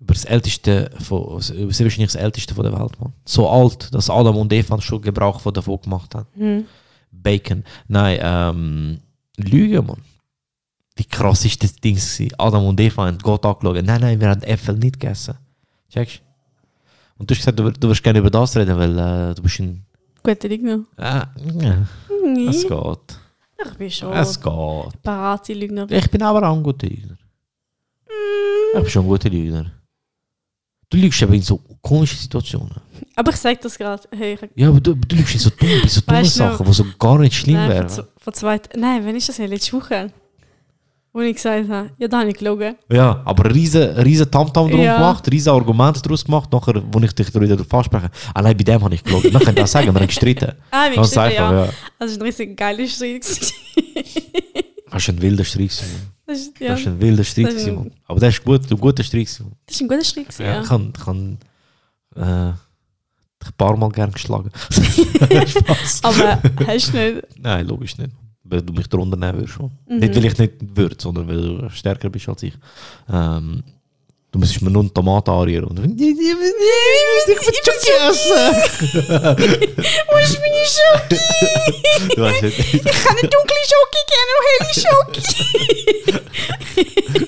[0.00, 3.12] über das älteste, von, wahrscheinlich das älteste von der Welt, Mann.
[3.24, 6.26] So alt, dass Adam und Eva schon Gebrauch von davon gemacht haben.
[6.36, 6.64] Hm.
[7.12, 7.62] Bacon.
[7.86, 9.00] Nein, ähm,
[9.36, 10.02] Lüge, Mann.
[10.96, 11.98] Wie krass ist das Ding?
[12.38, 13.84] Adam und Eva haben Gott angeschaut.
[13.84, 15.34] Nein, nein, wir haben Äpfel nicht gegessen.
[15.90, 16.22] Checkst
[17.18, 19.58] Und du hast gesagt, du, du wirst gerne über das reden, weil äh, du bist
[19.60, 19.84] ein...
[20.22, 20.80] Gute Lügner.
[20.96, 21.26] Ah,
[21.60, 21.86] ja,
[22.24, 22.46] Nee.
[22.48, 23.18] es geht.
[23.66, 25.02] Ich bin schon Es geht.
[25.02, 25.90] parate Lügner.
[25.90, 27.16] Ich bin aber auch ein guter Lügner.
[28.74, 29.70] Ich bin schon ein guter Lügner.
[30.90, 32.74] Du lügst aber in so komischen Situationen.
[33.16, 34.02] Aber ich sag das gerade.
[34.12, 36.84] Hey, Ja, aber du, du lügst in so dumme, so dumme du Sachen, die so
[36.98, 37.88] gar nicht schlimm nein, wären.
[38.16, 39.38] vor, zwei, nein, wann ist das?
[39.38, 40.12] Letzte Woche.
[41.16, 42.74] Wo ich gesagt habe, ja, da habe ich gelogen.
[42.90, 44.96] Ja, aber riesen, riesen Tamtam drum Ja.
[44.96, 48.10] gemacht, riesen Argumente daraus gemacht, nachher, wo ich dich wieder darauf anspreche.
[48.34, 49.32] Allein bei dem habe ich gelogen.
[49.32, 50.52] Man könnte auch sagen, wir haben gestritten.
[50.72, 51.64] Ah, wie Ganz gestritten, einfach, ja.
[51.66, 51.72] ja.
[52.00, 53.24] Das war ein riesig geiler Streit.
[54.90, 55.84] Das ist ein wilder Streit.
[56.26, 57.46] das, ist, ja, Das ist ein wilder Streit.
[57.54, 57.90] Das Mann.
[58.06, 59.36] Aber das ist gut, ein guter Streit.
[59.40, 59.52] Mann.
[59.66, 60.38] das ist ein guter Streit.
[60.40, 60.60] Ja, Ja.
[60.62, 61.38] Ich kann, ich kann
[62.16, 62.52] äh,
[63.40, 64.50] dich ein paar Mal gern geschlagen.
[66.02, 67.22] Aber hast du nicht.
[67.38, 68.10] Nein, logisch nicht.
[68.44, 69.54] Weil du mich darunter nehmen würdest.
[69.54, 69.70] Schon.
[69.88, 69.98] Mhm.
[69.98, 72.54] Nicht, weil ich nicht würde, sondern weil du stärker bist als ich.
[73.10, 73.64] Ähm,
[74.30, 75.64] du müsstest mir nur eine Tomate anrühren.
[75.64, 76.54] Und ich will
[77.64, 78.54] Schoki essen.
[80.10, 81.18] Wo ist meine Schoki?
[82.14, 82.74] Du weißt nicht.
[82.74, 85.22] Ich kann eine dunkle Schoki gerne helle Schoki.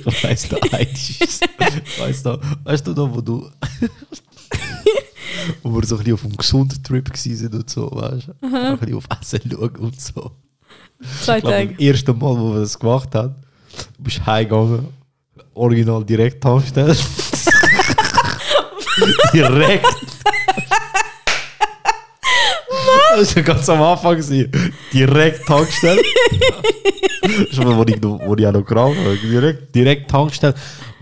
[0.23, 0.57] Weißt du.
[1.99, 3.51] Weißt du, weißt du noch, wo du.
[5.62, 8.33] wo wir so ein bisschen auf einem gesunden Trip waren und so, weißt du?
[8.47, 10.33] Ein bisschen auf Essen schauen und so.
[11.22, 11.68] Zwei Tage.
[11.72, 13.34] das erste Mal, wo wir das gemacht haben,
[13.97, 14.88] du bist heimgegangen,
[15.55, 16.94] original direkt Tankstelle.
[19.32, 19.86] direkt.
[23.16, 24.16] Das war ganz am Anfang.
[24.16, 24.51] gewesen.
[24.92, 26.03] Direkt Tankstelle.
[27.53, 29.16] Schon wo ich, wo ich auch noch geraucht habe.
[29.16, 30.55] Direkt, direkt Tankstelle.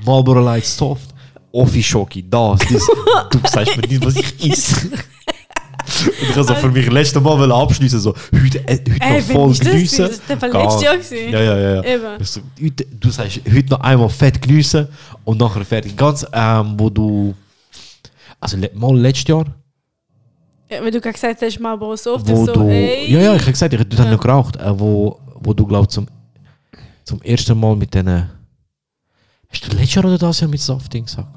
[0.05, 1.11] Marlboro Light Soft.
[1.53, 2.83] Offi Schoki, das, das.
[3.31, 4.91] Du sagst mir nicht, was ich esse.
[5.87, 9.21] Und ich habe so für mich letztes Mal wollen abschließen, so, heute, äh, heute Ey,
[9.21, 10.09] noch voll geniessen.
[10.29, 11.33] Das war letztes Jahr gewesen.
[11.33, 11.75] Ja, ja, ja.
[11.75, 11.85] ja.
[11.85, 12.21] Eben.
[12.23, 14.89] Ich so, heute, du sagst, heute noch einmal fett geniessen
[15.25, 15.97] und nachher fertig.
[15.97, 17.35] Ganz, ähm, wo du,
[18.41, 19.45] also mal letztes Jahr,
[20.71, 22.05] Ja, weil du gerade gesagt hast, Soft wo ist
[22.47, 23.13] so, du, ey.
[23.13, 24.11] ja, ja, ich habe gesagt, ich habe Ja.
[24.11, 26.07] noch geraucht, äh, wo, wo du glaubst zum,
[27.05, 28.09] zum ersten Mal mit den,
[29.51, 31.29] hast du letztes Jahr oder das Jahr mit Softing gesagt?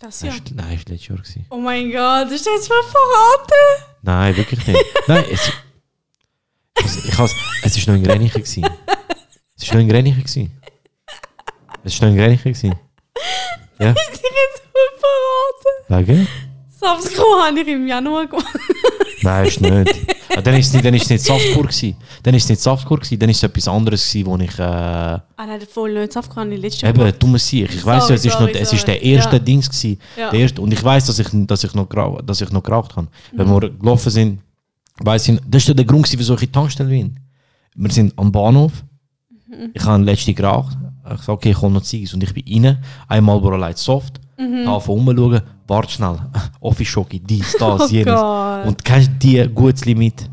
[0.00, 0.32] Das ja.
[0.54, 1.46] Nein, ist letztes Jahr gewesen.
[1.50, 3.84] Oh mein Gott, das ist jetzt mal verraten.
[4.02, 4.80] Nein, wirklich nicht.
[5.08, 5.52] Nein, es,
[6.82, 8.66] es, ich has, es ist noch in Grenichen gewesen.
[9.56, 10.58] Es ist noch in Grenichen gewesen.
[11.84, 12.74] Es ist noch in Grenichen gewesen.
[13.78, 16.08] Ja, Ich dir jetzt mal verraten.
[16.08, 16.28] wegen?
[16.70, 18.58] Sapsko habe ich im Januar gemacht.
[19.22, 20.16] Nein, ist nicht.
[20.40, 21.96] Dann ist es nicht, nicht Saftkur gewesen.
[22.22, 24.62] Dann ist es nicht Saftkur gewesen, dann ist es etwas anderes gewesen, wo ich, äh,
[24.62, 26.12] Ah nein, voll nicht.
[26.12, 27.70] Sapsko habe ich letztes Jahr eben, dummer Sieg.
[27.74, 29.10] Ich weiss ja, es ist, noch, Sorry, es ist der sorry.
[29.12, 29.38] erste Ja.
[29.38, 29.98] Dings gewesen.
[30.16, 30.30] Ja.
[30.30, 31.88] Der erste, und ich weiß, dass ich, dass ich noch,
[32.24, 33.08] dass ich noch geraucht habe.
[33.32, 33.52] Wenn Mhm.
[33.62, 34.40] wir gelaufen sind,
[34.98, 37.18] weiss ich, das ja der Grund gewesen, wieso ich in die Tankstelle bin.
[37.74, 38.72] Wir sind am Bahnhof.
[39.48, 39.70] Mhm.
[39.74, 40.76] Ich habe letzte geraucht.
[41.14, 42.12] Ich sage, okay, ich hole noch Ziggis.
[42.14, 42.78] Und ich bin rein,
[43.08, 44.66] einmal Marlboro Light Soft, Mhm.
[44.68, 46.18] habe von umschauen, warte schnell,
[46.60, 48.14] Office Schoki, dies, das, Oh jenes.
[48.14, 48.66] Gott.
[48.66, 50.28] Und kennst du die Gutzli mit,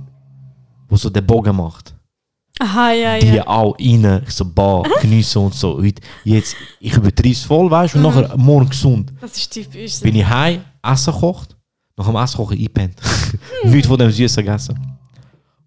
[0.89, 1.93] wo so den Bogen macht?
[2.59, 3.45] Aha, ja, Die ja.
[3.47, 5.77] auch rein, so, bah, geniessen und so.
[5.77, 8.21] Heute, jetzt, ich übertreibe es voll, weißt du, und Mhm.
[8.21, 9.13] nachher morgen gesund.
[9.21, 9.99] Das ist typisch.
[10.01, 11.55] Bin ich heim, Essen kocht,
[11.95, 12.95] nach dem Essen kochen eingepennt.
[13.63, 14.75] Nichts von dem Süßen gegessen.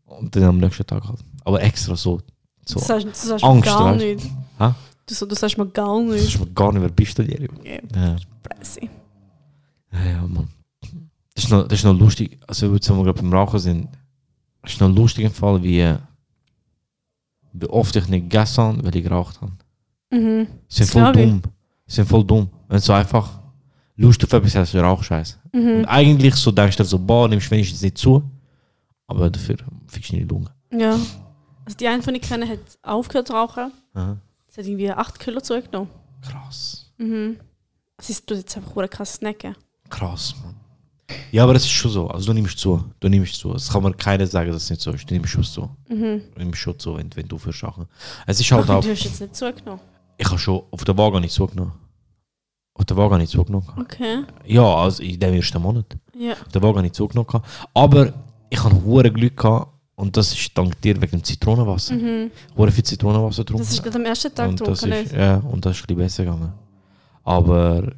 [0.05, 1.21] Und dann am nächsten Tag halt.
[1.45, 2.21] Aber extra so.
[2.66, 2.81] so.
[2.81, 4.07] Du sagst, du sagst Angst, gar weißt du?
[4.07, 4.25] nicht.
[4.59, 4.71] Hä?
[5.07, 6.25] Du, du sagst mir gar nicht.
[6.25, 7.49] ist mir gar nicht, wer bist du dir?
[7.57, 7.81] Okay.
[7.95, 8.16] Ja.
[9.93, 10.49] Ja, Mann.
[11.34, 13.88] Das ist noch, das ist noch lustig, also jetzt, wo wir gerade beim Rauchen sind,
[14.62, 15.95] das ist noch lustig im Fall, wie,
[17.53, 19.53] wie oft ich nicht gegessen habe, weil ich geraucht habe.
[20.11, 20.47] Mhm.
[20.68, 21.43] Sie sind voll dumm.
[21.86, 22.51] Sie sind voll dumm.
[22.68, 23.41] Wenn du einfach
[23.97, 25.38] Lust auf etwas hast, Rauchscheiß.
[25.53, 25.78] Mhm.
[25.78, 28.22] Und eigentlich so denkst du so, boah, nimmst wenigstens nicht zu,
[29.07, 30.51] aber dafür fickst du nicht die Lunge.
[30.72, 30.99] Ja.
[31.64, 33.72] Also die eine von ich kenne hat aufgehört zu rauchen.
[33.95, 34.16] Aha.
[34.49, 35.91] Sie hat irgendwie 8 Kilo zurückgenommen.
[36.22, 36.93] Krass.
[36.99, 37.36] Mhm.
[38.01, 39.55] Sie tut jetzt einfach krass snacken.
[39.91, 40.55] Krass, Mann.
[41.32, 42.09] Ja, aber das ist schon so.
[42.09, 42.84] Also du nimmst zu.
[43.01, 43.53] Du nimmst zu.
[43.55, 45.09] Es kann mir keiner sagen, dass es nicht so ist.
[45.11, 45.68] Du nimmst schon zu.
[45.88, 46.22] Mhm.
[46.34, 47.86] Du nimmst schon zu, wenn, wenn du für Sachen.
[48.26, 48.80] Es ist halt Ach, auch.
[48.80, 49.80] du hast jetzt nicht zugenommen.
[50.16, 51.72] Ich habe schon auf der Waage nicht zugenommen.
[52.74, 53.66] Auf der Waage nicht zugenommen.
[53.78, 54.22] Okay.
[54.47, 55.86] Ja, also in dem ersten Monat.
[56.16, 56.32] Ja.
[56.32, 57.43] Auf der Waage nicht zugenommen.
[57.74, 58.12] Aber
[58.49, 59.72] ich habe hohe Glück gehabt.
[59.97, 61.95] Und das ist dank dir wegen dem Zitronenwasser.
[61.95, 62.30] Mhm.
[62.57, 63.64] Hure viel Zitronenwasser getrunken.
[63.64, 65.05] Das ist gerade am ersten Tag und das getrunken.
[65.07, 66.53] ist, ja, und das ist ein bisschen besser gegangen.
[67.22, 67.93] Aber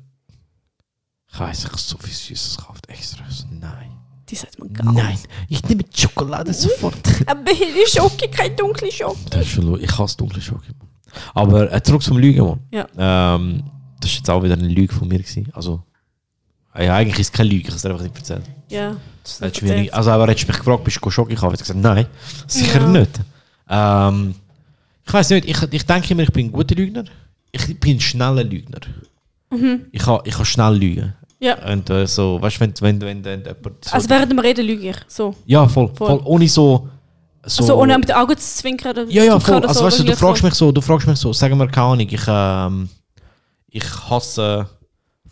[1.32, 2.88] Süßes gekauft.
[2.88, 3.24] Extra.
[3.50, 3.92] Nein.
[4.28, 5.18] Die sagt man gar Nein,
[5.48, 6.96] ich nehme Schokolade sofort.
[7.26, 9.18] Aber helle Schoki, keine dunkle Schoki.
[9.30, 10.40] Das ist schon ich hasse dunkle.
[10.50, 10.60] Mann.
[11.34, 12.60] Aber äh, zurück zum Lügen, Mann.
[12.70, 12.86] Ja.
[12.96, 13.64] Ähm,
[14.00, 15.18] das ist jetzt auch wieder eine Lüge von mir.
[15.18, 15.50] Gewesen.
[15.52, 15.82] Also,
[16.78, 18.44] ja, eigentlich ist es keine Lüge, ich habe es einfach nicht erzählt.
[18.70, 18.96] Ja.
[19.22, 21.54] das Hättest ist nicht, also, aber hättest du mich gefragt, bist du Schoki kaufen?
[21.54, 22.06] Ich gesagt, nein,
[22.46, 22.88] sicher Ja.
[22.88, 23.20] nicht.
[23.68, 24.34] Ähm,
[25.06, 27.04] ich weiß nicht, ich, ich denke immer, ich bin ein guter Lügner.
[27.50, 28.80] Ich bin ein schneller Lügner.
[29.50, 29.86] Mhm.
[29.92, 31.12] Ich kann, ich kann schnell lügen.
[31.42, 31.72] Ja.
[31.72, 33.84] Und äh, so, weißt du, wenn, wenn, wenn, wenn jemand.
[33.84, 34.96] So, Also während dem Reden lüge ich.
[35.08, 35.34] So.
[35.44, 36.06] ja, voll, voll.
[36.06, 36.20] voll.
[36.24, 36.88] Ohne so.
[37.44, 38.92] so Also ohne mit den Augen zu zwinkern.
[38.92, 39.56] Oder Ja, ja, voll.
[39.56, 40.46] oder Also so, weißt du, du fragst so.
[40.46, 42.88] mich so, du fragst mich so, sagen wir keine Ahnung, ich, ähm,
[43.70, 44.68] ich hasse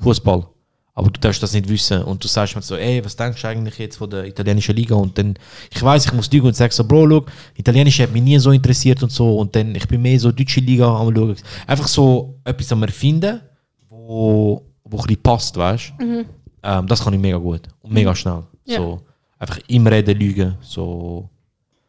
[0.03, 0.47] Fußball.
[0.95, 2.03] Aber du darfst das nicht wissen.
[2.03, 4.97] Und du sagst mir so, ey, was denkst du eigentlich jetzt von der italienischen Liga?
[4.97, 5.35] Und dann,
[5.73, 8.51] ich weiß, ich muss lügen und sag so, Bro, look, Italienische hat mich nie so
[8.51, 9.39] interessiert und so.
[9.39, 11.37] Und dann, ich bin mehr so deutsche Liga am schauen.
[11.69, 13.41] Einfach so etwas am erfinden,
[13.89, 14.61] wo,
[14.91, 16.05] wo ein bisschen passt, weißt du?
[16.05, 16.25] Mhm.
[16.63, 18.43] Ähm, das kann ich mega gut und mega schnell.
[18.65, 18.79] Ja.
[18.79, 19.01] So,
[19.39, 21.29] einfach im Reden lügen, so,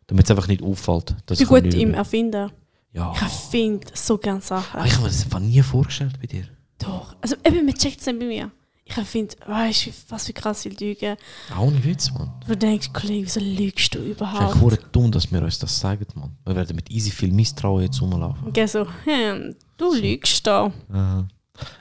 [0.08, 1.16] damit es einfach nicht auffällt.
[1.26, 1.80] Dass Ich ich gut lügen.
[1.80, 2.52] im Erfinden.
[2.94, 3.12] Ja.
[3.16, 4.78] Ich erfinde so gerne Sachen.
[4.80, 6.46] Aber ich habe mir das einfach nie vorgestellt bei dir.
[6.80, 7.16] Doch.
[7.22, 8.52] Also eben, man checkt es nicht bei mir.
[8.84, 11.16] Ich erfinde, weißt du, was für krass viel Lügen.
[11.56, 12.34] Auch nicht Witz, Mann.
[12.46, 14.42] Du denkst, Kollege, wieso lügst du überhaupt?
[14.42, 16.36] eigentlich hure dumm, dass wir uns das sagen, Mann.
[16.46, 18.48] Wir werden mit easy viel Misstrauen jetzt rumlaufen.
[18.48, 20.72] Und geh so, hm, du lügst da.
[20.92, 21.28] Aha.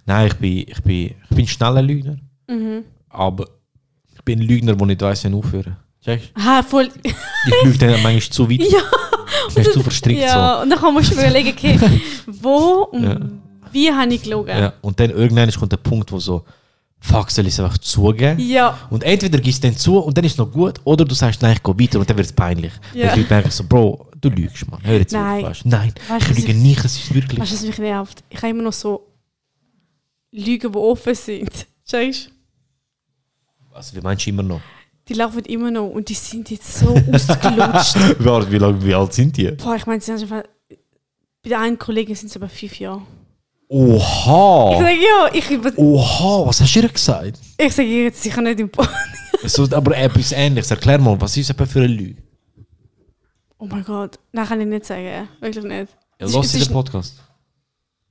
[0.06, 2.16] Nein, ich bin, ich bin, ich bin ein schneller Lügner,
[2.48, 2.84] Mhm.
[3.08, 3.46] aber
[4.14, 5.76] ich bin ein Lügner, der nicht weiss, wann aufhören.
[6.04, 6.30] Checkst
[6.68, 6.88] voll.
[6.88, 7.10] du?
[7.10, 8.60] Ich lüge dann manchmal zu weit.
[8.70, 8.78] ja.
[9.54, 11.78] Man ist zu verstrickt Ja, und dann musst du mir überlegen, okay,
[12.26, 13.20] wo und Ja.
[13.72, 14.54] wie habe ich gelogen?
[14.54, 14.60] so.
[14.62, 14.72] Ja.
[14.80, 16.44] Und dann irgendwann kommt der Punkt, wo so,
[17.00, 18.38] fuck, soll ich es einfach zugeben?
[18.40, 18.78] Ja.
[18.90, 21.42] Und entweder gibst du dann zu und dann ist es noch gut, oder du sagst,
[21.42, 22.72] nein, ich gehe weiter und dann wird es peinlich.
[22.94, 23.08] Ja.
[23.08, 24.80] Weil die Leute denken so, Bro, du lügst, Mann.
[24.82, 25.44] Hör jetzt Nein.
[25.44, 25.50] auf.
[25.50, 25.64] Weißt.
[25.64, 25.68] du.
[25.68, 27.38] Nein, Weißt du, ich lüge ich- nicht, es ist wirklich.
[27.40, 28.22] Weißt du, was mich nervt?
[28.30, 29.06] Ich habe immer noch so
[30.32, 31.66] Lügen, die offen sind.
[31.84, 33.74] Checkst du?
[33.74, 34.60] Also, wie meinst du immer noch?
[35.08, 37.96] Die laufen immer noch und die sind jetzt so ausgelutscht.
[38.18, 39.50] Warte, wie, lang, wie alt sind die?
[39.52, 40.48] Boah, ich meine, sie sind einfach.
[41.42, 43.02] Bei der einen Kollegin sind es aber fünf Jahre.
[43.68, 44.78] Ich Oha!
[44.78, 47.38] sage ja, ich, über, Oha, was hast du ihr gesagt?
[47.56, 48.88] ich sage ihr jetzt sicher nicht im Pod.
[49.44, 50.70] So, aber etwas ähnliches.
[50.70, 52.22] Erklär mal, was ist das für eine Lüge?
[53.56, 55.28] Oh mein Gott, nein, kann ich nicht sagen.
[55.40, 55.96] Wirklich nicht.
[56.20, 57.22] Ja, lass den Podcast.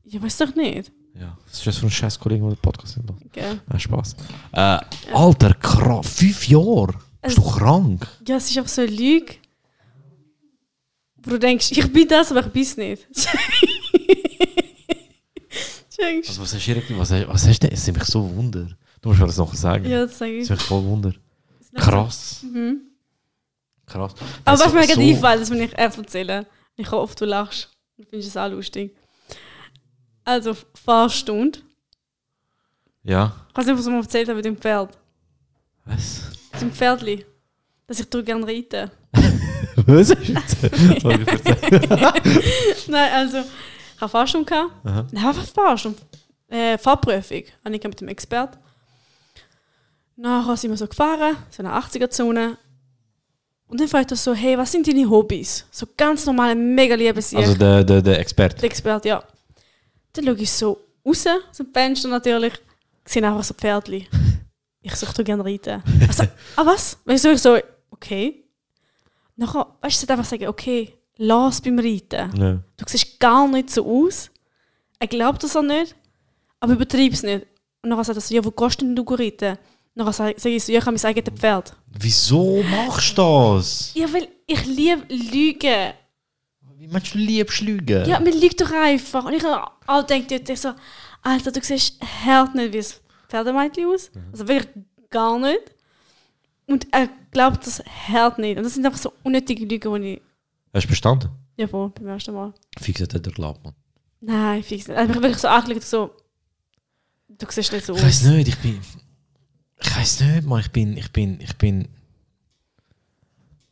[0.06, 0.92] Ja, weiß doch nicht.
[1.20, 3.34] Ja, was ist das für ein scheiß Kollege, der den Podcast nicht macht?
[3.34, 3.60] Gell?
[3.68, 4.16] Nein, Spaß.
[4.54, 4.80] Äh,
[5.14, 6.94] Alter, krass, fünf Jahre?
[7.22, 8.08] Bist du krank?
[8.28, 9.36] Ja, es ist einfach so eine Lüge,
[11.18, 13.08] wo du denkst, ich bin das, aber ich bin es nicht.
[16.02, 17.74] Also, was hast du was, hast- was hast du denn?
[17.76, 18.70] Es sind mich so Wunder.
[19.02, 19.84] Du musst mir das noch sagen.
[19.86, 20.48] Ja, das sage Es ich.
[20.48, 21.14] sind mich voll Wunder.
[21.76, 22.42] Krass.
[22.44, 22.82] Mhm.
[23.86, 24.14] Krass.
[24.46, 26.46] Aber was mir gerade einfällt, das will ich äh, erzählen.
[26.78, 27.70] Ich hoffe, du lachst.
[27.98, 28.96] Du findest es auch lustig.
[30.30, 31.58] Also, Fahrstunde.
[33.02, 33.36] Ja.
[33.50, 34.96] Ich weiß nicht, was mal erzählt habe mit dem Pferd.
[35.86, 36.22] Was?
[36.54, 37.26] Mit dem Pferdli.
[37.88, 38.92] Dass ich da gerne reite.
[39.88, 40.16] Was du?
[41.00, 42.22] Sorry, verzeih.
[42.88, 44.72] Nein, also, ich habe Fahrstunde gehabt.
[44.84, 45.08] Aha.
[45.12, 46.00] Nein, einfach Fahrstunde.
[46.48, 47.44] Äh, Fahrprüfung.
[47.66, 48.60] Habe ich mit dem Experten.
[50.16, 52.56] Nachher sind wir so gefahren, so eine 80er-Zone.
[53.68, 55.66] Und dann fragt er so, hey, was sind deine Hobbys?
[55.72, 57.38] So ganz normale, mega liebe sie.
[57.38, 58.58] Also, der, der, der Experte.
[58.58, 59.24] Der Experte, ja.
[60.14, 62.54] Dann schaue ich so raus, so ein Fenster natürlich,
[63.06, 64.08] sehe einfach so Pferdli.
[64.82, 65.84] Ich suche gerne reiten.
[66.08, 66.24] Also,
[66.56, 66.98] ah was?
[67.06, 67.58] Weißt du, ich so,
[67.92, 68.46] okay.
[69.36, 72.32] Nachher, weißt du, einfach sagen, okay, lass beim Reiten.
[72.38, 72.60] Ja.
[72.78, 74.32] Du siehst gar nicht so aus.
[75.00, 75.96] Er glaubt das auch nicht,
[76.60, 77.46] aber übertreib es nicht.
[77.82, 79.58] Und nachher sagt er so, ja, wo gehst denn du reiten?
[79.96, 81.76] Nachher sage sag ich so, ja, ich habe mein eigenes Pferd.
[81.88, 83.22] Wieso machst du
[83.56, 83.92] das?
[83.96, 85.94] Ja, weil ich liebe Lügen.
[86.80, 88.08] Wie meinst du, liebst Lügen?
[88.08, 89.26] Ja, man liegt doch einfach.
[89.26, 90.72] Und ich habe auch gedacht, ich so,
[91.22, 92.86] Alter, du siehst hart nicht wie ein
[93.28, 94.10] Pferdemädchen aus.
[94.32, 95.60] Also wirklich gar nicht.
[96.68, 98.58] Und er glaubt das hart nicht.
[98.58, 100.22] Und das sind einfach so unnötige Lügen, die ich...
[100.74, 101.30] Hast du bestanden?
[101.58, 102.54] Ja, voll, beim ersten Mal.
[102.80, 103.74] Fix hat er geglaubt, man.
[104.22, 104.96] Nein, fix nicht.
[104.98, 106.16] Also ich habe wirklich so angelegt, so...
[107.28, 108.32] Du siehst nicht so Ich weiß aus.
[108.32, 108.80] nicht, ich bin.
[109.82, 110.62] Ich weiß nicht, man.
[110.62, 110.96] Ich bin.
[110.96, 111.42] Ich bin.
[111.42, 111.90] Ich bin.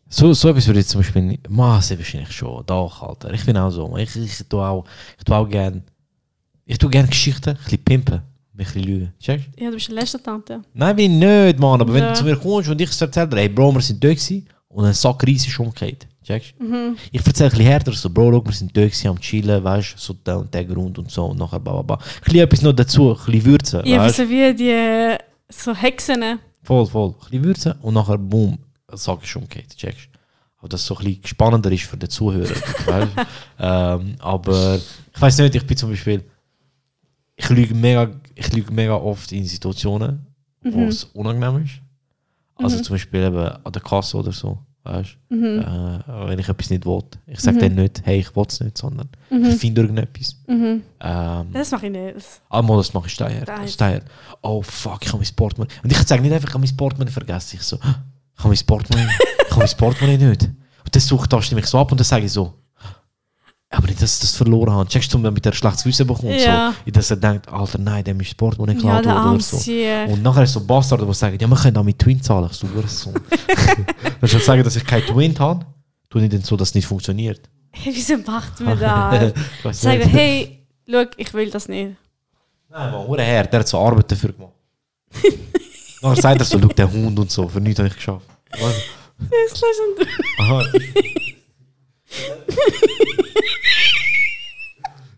[0.09, 1.49] So, so etwas würde ich zum Beispiel nicht.
[1.49, 2.63] Maße wahrscheinlich schon.
[2.65, 3.33] Doch, Alter.
[3.33, 3.95] Ich bin auch so.
[3.97, 4.85] Ich, ich tue auch.
[5.17, 5.83] Ich tue auch gern.
[6.65, 7.49] Ich tue gern Geschichten.
[7.51, 8.15] Ein bisschen pimpen.
[8.15, 8.23] Ein
[8.57, 9.13] bisschen lügen.
[9.19, 10.61] Checkst Ja, du bist eine Lästertante.
[10.73, 11.79] Nein, bin ich nicht, Mann.
[11.81, 12.09] Aber wenn Ja.
[12.11, 14.93] du zu mir kommst und ich erzähle dir, hey Bro, wir sind gewesen und ein
[14.93, 16.07] Sack Reis ist umgekehrt.
[16.23, 16.97] Checkst Mhm.
[17.11, 19.97] Ich erzähle ein bisschen härter, so, Bro, schau, wir sind gewesen, am Chillen, weißt du,
[19.99, 21.95] so der und der Grund und so und nachher bla bla bla.
[21.97, 25.17] Ein bisschen etwas noch dazu, ein bisschen Würzen, Ja, weißt so wie die
[25.49, 26.39] so Hexen.
[26.63, 27.09] Voll, voll.
[27.09, 28.57] Ein bisschen Würzen und nachher, boom,
[28.89, 29.75] ein Sack ist umgekehrt.
[29.75, 30.09] Checkst
[30.59, 32.55] Aber das so ein bisschen spannender ist für den Zuhörer.
[33.59, 34.75] ähm, aber
[35.13, 36.23] ich weiß nicht, ich bin zum Beispiel,
[37.35, 40.25] ich lüge mega, ich lüge mega oft in Situationen,
[40.63, 40.87] wo Mhm.
[40.87, 41.73] es unangenehm ist.
[42.55, 42.83] Also Mhm.
[42.83, 44.57] zum Beispiel eben an der Kasse oder so.
[44.83, 45.17] Weißt?
[45.29, 45.59] Mhm.
[45.59, 47.03] Äh, wenn ich etwas nicht will.
[47.27, 47.61] Ich sage Mhm.
[47.61, 49.43] dann nicht, hey, ich will es nicht, sondern Mhm.
[49.45, 50.37] ich finde irgendetwas.
[50.47, 50.81] Mhm.
[51.01, 52.25] Ähm, Das mache ich nicht.
[52.49, 54.01] Einmal das mache ich steuer.
[54.41, 55.73] Oh fuck, ich habe mein Portemonnaie.
[55.83, 57.57] Und ich sage nicht einfach, ich habe mein Portemonnaie vergessen.
[57.59, 57.77] Ich so,
[58.37, 59.09] ich habe mein Portemonnaie,
[59.45, 60.43] ich habe mein Portemonnaie nicht.
[60.43, 62.53] Und dann sucht das mich so ab und dann sage ich so,
[63.69, 64.87] aber nicht, dass ich das verloren habe.
[64.87, 66.39] Checkst du, damit er ein schlechtes Gewissen bekommt.
[66.39, 66.73] Ja.
[66.85, 69.39] So, dass er denkt, Alter, nein, dem ist das Ja, geklaut der worden arme oder
[69.41, 70.13] so.
[70.13, 72.49] Und nachher ist so Bastard, die sagen, ja, wir können auch mit Twin zahlen.
[72.49, 73.13] Ich so, so.
[73.13, 75.65] Wenn ich sagen, dass ich kein Twin habe,
[76.09, 77.41] tue ich dann so, dass es nicht funktioniert.
[77.71, 79.33] Hey, wieso macht man das?
[79.65, 80.13] Ich nicht.
[80.13, 81.97] hey, schau, ich will das nicht.
[82.69, 84.53] Nein, man, hure her, der hat so Arbeit dafür gemacht.
[86.01, 88.25] Nachher sagt er so, schau, der Hund und so, für nichts habe ich geschafft.
[88.51, 88.75] Was?
[89.17, 90.07] Das ist schon
[90.39, 90.65] Aha.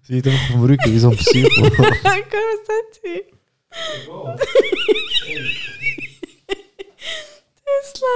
[0.03, 1.69] Sie hat einfach dem Rücken wie so ein Psycho.
[1.75, 3.25] Komm, was hat sie?
[7.65, 8.15] Tesla.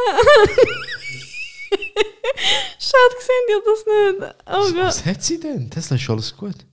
[2.79, 4.35] Schaut, sehen ihr das nicht?
[4.47, 4.87] Oh Gott.
[4.87, 5.69] Was hat sie denn?
[5.69, 6.65] Tesla ist alles gut.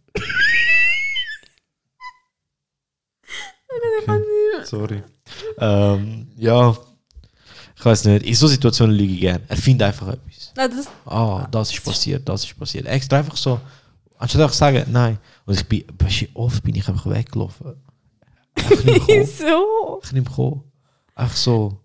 [4.07, 4.65] Okay.
[4.65, 5.03] Sorry.
[5.59, 6.77] Ähm, ja,
[7.77, 8.27] ich weiß nicht.
[8.27, 9.41] In so Situationen lüge ich gerne.
[9.49, 10.53] Erfinde einfach etwas.
[10.57, 12.87] Nein, das, Ah, das ist passiert, das ist passiert.
[12.87, 13.61] Extra einfach so.
[14.19, 15.19] Anstatt einfach sagen, nein.
[15.47, 15.85] Und ich bin,
[16.35, 17.75] oft bin ich einfach weggelaufen.
[18.57, 20.01] Wieso?
[20.05, 20.63] Ich mehr gekommen.
[21.15, 21.79] Einfach so.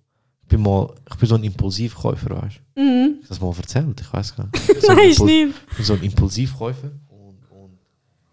[0.43, 2.81] Ich bin mal, ich bin so ein Impulsivkäufer, weißt du?
[2.81, 3.19] Mhm.
[3.21, 4.81] Ich das mal erzählt, ich weiß gar nicht.
[4.81, 5.55] So ein Nein, Impul- nicht.
[5.71, 7.79] Ich bin so ein Impulsivkäufer und, und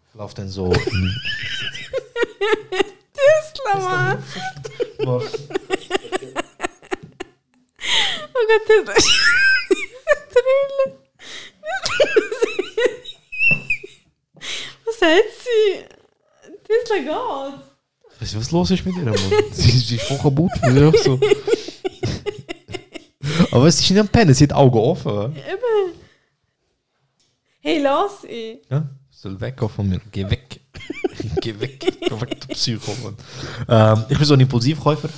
[0.09, 0.71] ich laufe dann so.
[3.13, 4.19] Tesla, Mann.
[8.35, 8.95] Oh Gott, Tesla.
[10.33, 10.99] Trille.
[14.85, 15.85] Was hat sie?
[16.67, 18.21] Tesla geht.
[18.21, 19.17] Weißt du, was los ist mit ihr, Mann?
[19.53, 20.53] sie, sie ist voll kaputt.
[20.63, 21.19] Sie ist auch so.
[23.51, 25.37] Aber es ist nicht am Pennen, sie hat Augen offen.
[25.37, 25.95] Eben.
[27.61, 28.61] Hey, lass ich.
[28.71, 28.89] Ja,
[29.23, 30.01] soll weggehen von mir.
[30.11, 30.61] Geh weg.
[31.41, 31.79] Geh weg.
[31.79, 32.93] Geh weg, du Psycho.
[33.69, 35.09] Ähm, ich bin so ein Impulsivkäufer.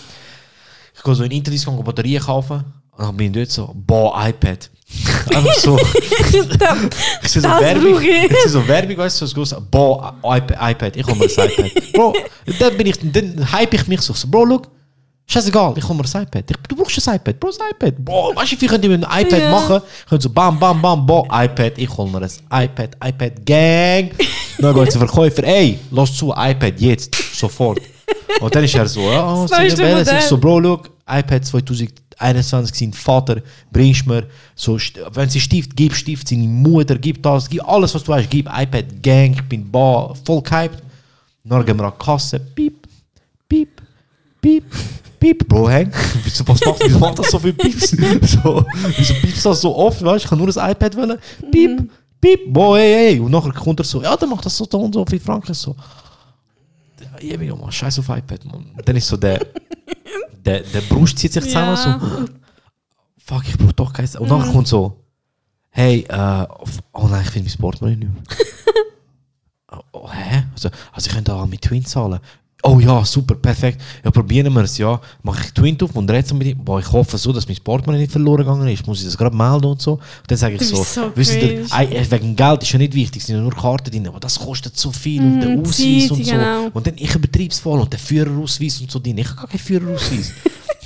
[0.94, 2.64] Ich gehe so in Internet gehen, Batterien kaufen.
[2.92, 4.70] Und dann bin ich dort so, boah, iPad.
[5.34, 5.78] Einfach so.
[5.78, 8.00] ich sehe so Das Werbung.
[8.00, 8.28] ich.
[8.28, 9.56] Sehe so Werbung, weißt du, so groß.
[9.70, 10.96] Boah, iPad.
[10.96, 11.92] Ich hole mir ein iPad.
[11.94, 12.14] Bro,
[12.58, 14.12] dann bin ich, dann hype ich mich so.
[14.12, 14.68] so Bro, look.
[15.26, 16.50] Scheißegal, ich hole mir ein iPad.
[16.50, 18.04] Ich, du brauchst ein iPad, Bro, ein iPad.
[18.04, 19.50] Boah, weißt du, wie viel könnt ihr mit einem iPad Ja.
[19.50, 19.80] machen?
[20.08, 21.78] Könnt so bam, bam, bam, boah, iPad.
[21.78, 24.10] Ich hole mir ein iPad, iPad Gang.
[24.58, 27.80] Dann geht der Verkäufer, ey, lass zu, iPad jetzt, sofort.
[28.40, 29.62] Und dann ist er so, ja, oh, Das.
[30.12, 33.40] Ich so, Bro, look, iPad 2021, sein Vater,
[33.72, 34.78] bringst mir, so,
[35.12, 38.46] wenn sie Stift, gib Stift, seine Mutter, gib das, gib alles, was du hast, gib
[38.46, 40.82] iPad Gang, ich bin ba, voll gehypt.
[41.44, 42.86] Dann gehen wir an die Kasse, piep,
[43.48, 43.80] piep,
[44.40, 44.64] piep,
[45.24, 45.90] piep, Bro, hang.
[46.22, 47.90] Wieso, was macht, wieso macht das so viel Pieps?
[48.34, 48.64] So,
[48.96, 51.18] wieso pieps das so oft, weißt ich kann nur ein iPad wollen,
[51.50, 53.20] piep, piep, boah, hey, hey.
[53.20, 55.74] Und nachher kommt er so, ja, dann macht das so, und so viel Franken, so.
[57.20, 58.66] Ja, ja, Mann, scheiß auf iPad, Mann.
[58.84, 59.38] Dann ist so der,
[60.44, 62.00] der, der Brust zieht sich zusammen, Ja.
[62.00, 62.26] so,
[63.18, 64.08] fuck, ich brauch doch kein.
[64.18, 64.96] Und nachher kommt so,
[65.70, 66.46] hey, äh,
[66.92, 68.22] oh nein, ich finde mein Sportmoney nicht mehr.
[69.72, 70.44] oh, oh, hä?
[70.52, 72.20] Also, also ich könnte auch mit Twin zahlen.
[72.66, 73.78] Oh ja, super, perfekt.
[74.02, 74.98] Ja, probieren wir es, ja.
[75.22, 76.64] Mache ich Twin auf und rede mit ihm.
[76.64, 78.86] Boah, ich hoffe so, dass mein Sportmoney nicht verloren gegangen ist.
[78.86, 79.92] Muss ich das gerade melden und so.
[79.92, 82.94] Und dann sage ich Du so, so wisst ihr, äh, wegen Geld ist ja nicht
[82.94, 85.60] wichtig, es sind ja nur Karten drin, aber das kostet so viel und der Mhm,
[85.60, 86.32] Ausweis Zeit, und so.
[86.32, 86.70] genau.
[86.72, 89.18] Und dann ich übertreibe es voll und der Führerausweis und so drin.
[89.18, 90.32] Ich habe gar keinen Führerausweis.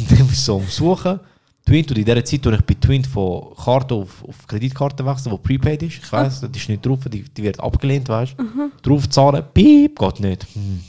[0.01, 1.21] und dann bin ich so am Suchen.
[1.69, 5.33] Twint, und in dieser Zeit, wo ich bei Twint von Karte auf, auf Kreditkarte wechsle,
[5.33, 8.71] die prepaid ist, ich weiss, das ist nicht drauf, die, die wird abgelehnt, weißt du?
[8.83, 10.47] Drauf zahlen, piep, geht nicht.
[10.55, 10.81] Hm.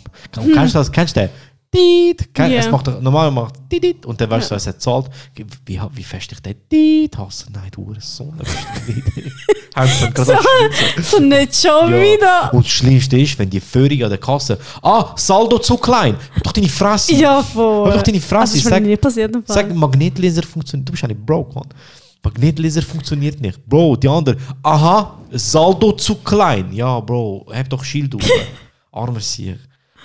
[0.53, 0.91] Kennst du das?
[0.91, 1.30] Kennst du den?
[1.72, 2.34] Tiet.
[2.34, 2.59] Kenn- Ja.
[2.59, 5.07] Es macht normal macht tiet, und dann weißt du, was er zahlt.
[5.65, 7.45] Wie, wie fest ich den Tiet hasse?
[7.53, 8.01] Nein, du nicht.
[8.05, 8.24] Sie
[9.76, 11.03] dann gerade abgeschnitten.
[11.03, 12.01] So nicht schon Ja.
[12.01, 12.53] wieder.
[12.53, 16.43] Und das Schlimmste ist, wenn die Führung an der Kasse, ah, Saldo zu klein, hab
[16.43, 17.13] doch deine Fresse.
[17.13, 17.88] Ja, voll.
[17.89, 18.55] Hab doch deine Fresse.
[18.55, 19.36] Also, sag, nie passiert.
[19.45, 20.88] sag, Magnetlaser funktioniert.
[20.89, 21.67] Du bist eigentlich broke, man.
[22.24, 23.65] Magnetlaser funktioniert nicht.
[23.65, 26.74] Bro, die andere, aha, Saldo zu klein.
[26.74, 28.22] Ja, Bro, hab doch Schild auf.
[28.91, 29.57] Armer Sieg.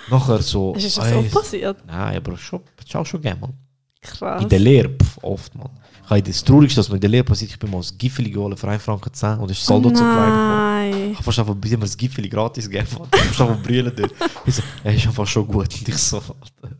[0.09, 0.73] Nachher so.
[0.75, 1.77] Ist das ey, oft passiert?
[1.85, 3.53] Nein, aber schon, schon, schon gerne, man.
[4.01, 4.43] Krass.
[4.43, 5.69] In der Lehre, pff, oft, man.
[6.03, 8.29] Ich habe das Traurigste, was mir in der Lehre passiert, ich bin mal das Giffeli
[8.29, 10.29] geholt für 1 Franken 10 und ist Saldo zu klein.
[10.29, 11.11] Nein.
[11.11, 12.87] Ich habe fast einfach mir das Giffeli gratis gegeben.
[12.99, 13.07] man.
[13.11, 14.13] Ich habe einfach brüllen dort.
[14.45, 15.73] Ich so, er ist einfach schon gut.
[15.79, 16.75] Und ich so, Alter.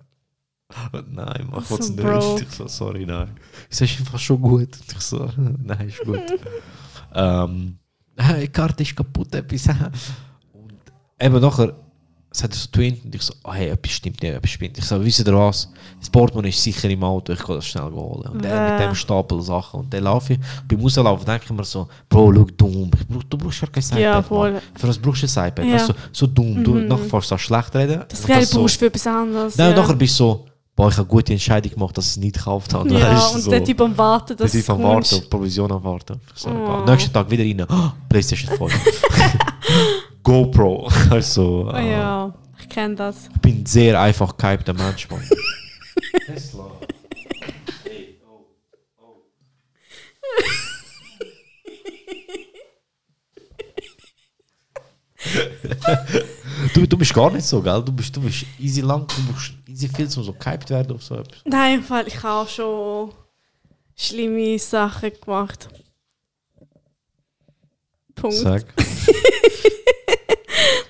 [1.09, 2.01] Nein, mach So was nicht.
[2.03, 2.43] broke.
[2.43, 3.29] Ich so, sorry, nein.
[3.69, 4.77] Ich so, ist einfach schon gut.
[4.77, 5.29] Und ich so,
[5.63, 6.21] nein, ist gut.
[7.15, 7.79] ähm,
[8.41, 9.67] die Karte ist kaputt, etwas.
[10.53, 10.73] Und
[11.19, 11.73] eben nachher,
[12.35, 14.77] es hat so Twin und ich so, oh, hey, etwas stimmt nicht, etwas stimmt.
[14.77, 15.69] Ich so, wisst ihr was?
[15.99, 18.29] Das Portemonnaie ist sicher im Auto, ich kann das schnell holen.
[18.33, 19.79] Und dann mit dem Stapel Sachen.
[19.81, 23.37] Und dann laufe ich, beim Rauslaufen denke ich mir so, Bro, schau dumm, brauch, du
[23.37, 23.99] brauchst ja kein iPad.
[23.99, 24.61] Ja, voll.
[24.75, 25.65] Für was brauchst du ein iPad?
[25.65, 25.87] Ja.
[26.11, 26.87] So dumm, du Mhm.
[26.87, 28.03] nachher fährst du so schlecht reden.
[28.09, 29.57] Das Geld so, brauchst du für etwas anderes.
[29.57, 29.75] Nein, ja.
[29.77, 32.35] nachher bist du so, boah, ich habe eine gute Entscheidung gemacht, dass ich es nicht
[32.35, 32.89] gekauft habe.
[32.93, 33.49] Ja, Weißt und so.
[33.51, 36.19] der Typ am Warten, dass Der Typ am Warten, Provision am Warten.
[36.33, 36.83] So, Oh.
[36.85, 38.73] Nächsten Tag wieder rein, oh, Playstation 5.
[40.25, 40.89] GoPro.
[41.11, 43.29] Also, Oh, äh, ja, ich kenne das.
[43.33, 45.21] ich bin ein sehr einfach gehypter Mensch, Mann.
[56.73, 57.81] du, du bist gar nicht so, gell?
[57.83, 61.03] Du bist, du bist easy lang, du bist easy viel, um so gehypt werden auf
[61.03, 61.39] so etwas.
[61.45, 63.13] Nein, im Fall, ich habe auch schon
[63.95, 65.69] schlimme Sachen gemacht.
[68.15, 68.35] Punkt.
[68.37, 68.65] Sag.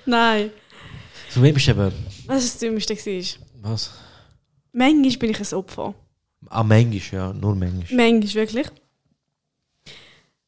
[0.05, 0.51] Nein.
[1.29, 1.91] Für mich bist du eben,
[2.27, 3.71] Was das Dümmste war?
[3.71, 3.91] was?
[4.71, 5.93] Manchmal bin ich ein Opfer.
[6.47, 8.11] Ah, manchmal, ja, nur manchmal.
[8.11, 8.67] Manchmal wirklich.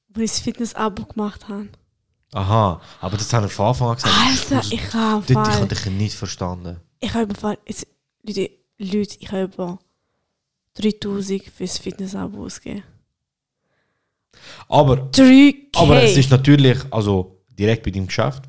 [0.10, 1.70] Wo ich das Fitness-Abo gemacht habe.
[2.34, 4.16] Aha, aber das haben wir von Anfang an gesagt.
[4.16, 6.80] Alter, ich habe ich habe dich nicht verstanden.
[7.00, 7.58] Ich habe Fall.
[7.66, 7.88] Jetzt,
[8.24, 9.80] Leute, Leute, ich habe über
[10.76, 12.84] 3000 für das Fitness-Abo ausgegeben.
[14.68, 15.56] Aber, 3K.
[15.76, 18.44] aber es ist natürlich, also direkt bei deinem Geschäft.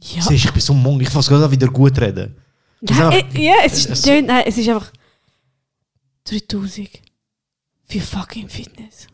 [0.00, 0.22] Ja.
[0.22, 2.36] Siehst, ich bin so mung, ich muss gerade wieder gut reden.
[2.88, 4.92] Einfach- äh, ja, es ist, es- nein, es ist einfach
[6.24, 6.88] 3000
[7.86, 9.06] für fucking Fitness.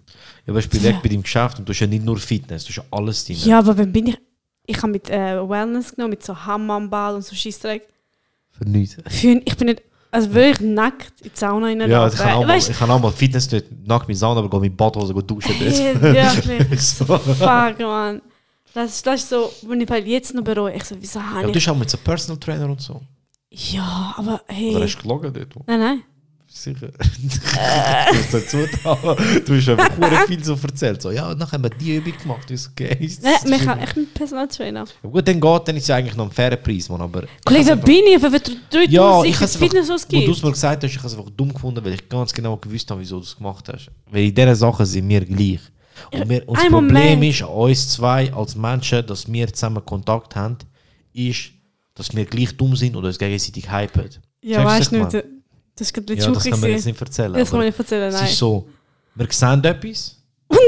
[0.46, 0.92] Ja, aber ich bin Ja.
[1.02, 3.36] bei deinem Geschäft und du hast ja nicht nur Fitness, du hast ja alles drin.
[3.44, 4.18] Ja, aber wenn bin ich.
[4.66, 7.86] Ich habe mit äh, Wellness genommen, mit so Hammamball und so Scheissdreck.
[8.50, 8.96] Für nichts.
[9.08, 9.82] Für, ich bin nicht.
[10.10, 11.80] Also wirklich nackt in die Sauna rein.
[11.90, 14.48] Ja, ich kann, auch mal, ich kann auch mal Fitness dort, nackt mit Sauna, aber
[14.50, 15.54] gehe mit Badhose gehen duschen.
[15.58, 16.80] Hey, wirklich.
[16.82, 17.04] so.
[17.04, 18.22] fuck, man.
[18.74, 20.74] Das, das ist so, wenn ich halt jetzt noch bereue.
[20.74, 21.66] Ich so, wieso Ja, habe du ich.
[21.66, 23.00] hast auch mit so Personal Trainer und so.
[23.50, 24.74] Ja, aber hey.
[24.74, 25.68] Oder hast du gelogen dort?
[25.68, 26.02] Nein, nein.
[26.56, 26.88] Sicher.
[26.88, 29.16] du hast dazu da.
[29.44, 31.02] Du hast einfach viel so erzählt.
[31.02, 32.48] So, ja, und dann haben wir die Übung gemacht.
[32.50, 33.10] Ich so, okay.
[33.22, 34.84] Nein, man echt ein Personal Trainer.
[35.02, 37.24] Ja, gut, dann geht, dann ist es ja eigentlich noch ein fairer Preis, Mann, aber...
[37.44, 38.20] Kollege, wer bin ich?
[38.20, 40.50] Für drei Ja, ja, ich habe sicher es Fitness einfach, was wo du es mir
[40.52, 43.16] gesagt hast, ich habe es einfach dumm gefunden, weil ich ganz genau gewusst habe, wieso
[43.18, 43.90] du es gemacht hast.
[44.10, 45.60] Weil in diesen Sachen sind wir gleich.
[46.12, 47.24] Und, wir, das ein Problem Moment.
[47.24, 50.58] ist an uns zwei als Menschen, dass wir zusammen Kontakt haben,
[51.12, 51.50] ist,
[51.94, 54.10] dass wir gleich dumm sind und uns gegenseitig hypen.
[54.42, 55.24] Ja, weißt du nicht.
[55.76, 57.32] Das ist gerade Ja, das kann man jetzt nicht erzählen.
[57.32, 58.24] Das kann man nicht erzählen, Es nein.
[58.26, 58.68] ist so,
[59.14, 60.58] wir sehen etwas, Und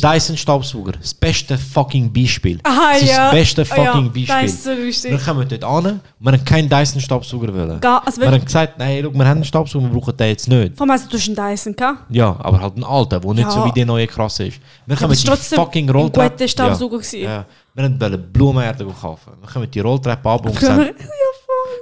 [0.00, 2.60] dann Dyson Staubsauger, das beste fucking Beispiel.
[2.62, 3.24] Aha, das ist ja.
[3.24, 4.48] das beste Ah, ja, fucking das Beispiel.
[4.48, 5.10] ist so lustig.
[5.10, 7.80] Wir kommen dort an, wir haben keinen Dyson Staubsauger wollen.
[7.80, 10.48] Gar, also Wir haben gesagt, nein, schau, wir haben einen Staubsauger, wir brauchen den jetzt
[10.48, 10.76] nicht.
[10.76, 12.04] vor allem hast du einen Dyson gehabt.
[12.10, 13.50] Ja, aber halt einen alten, der nicht Ja.
[13.50, 14.60] so wie der neue krass ist.
[14.86, 16.30] Wir aber kommen es die fucking ein Rolltreppe.
[16.30, 17.00] guter Staubsauger.
[17.12, 17.46] Ja, ja.
[17.74, 19.32] Wir wollten Blumenerde kaufen.
[19.40, 20.94] Wir kommen die Rolltreppe ab und Ja, sehen,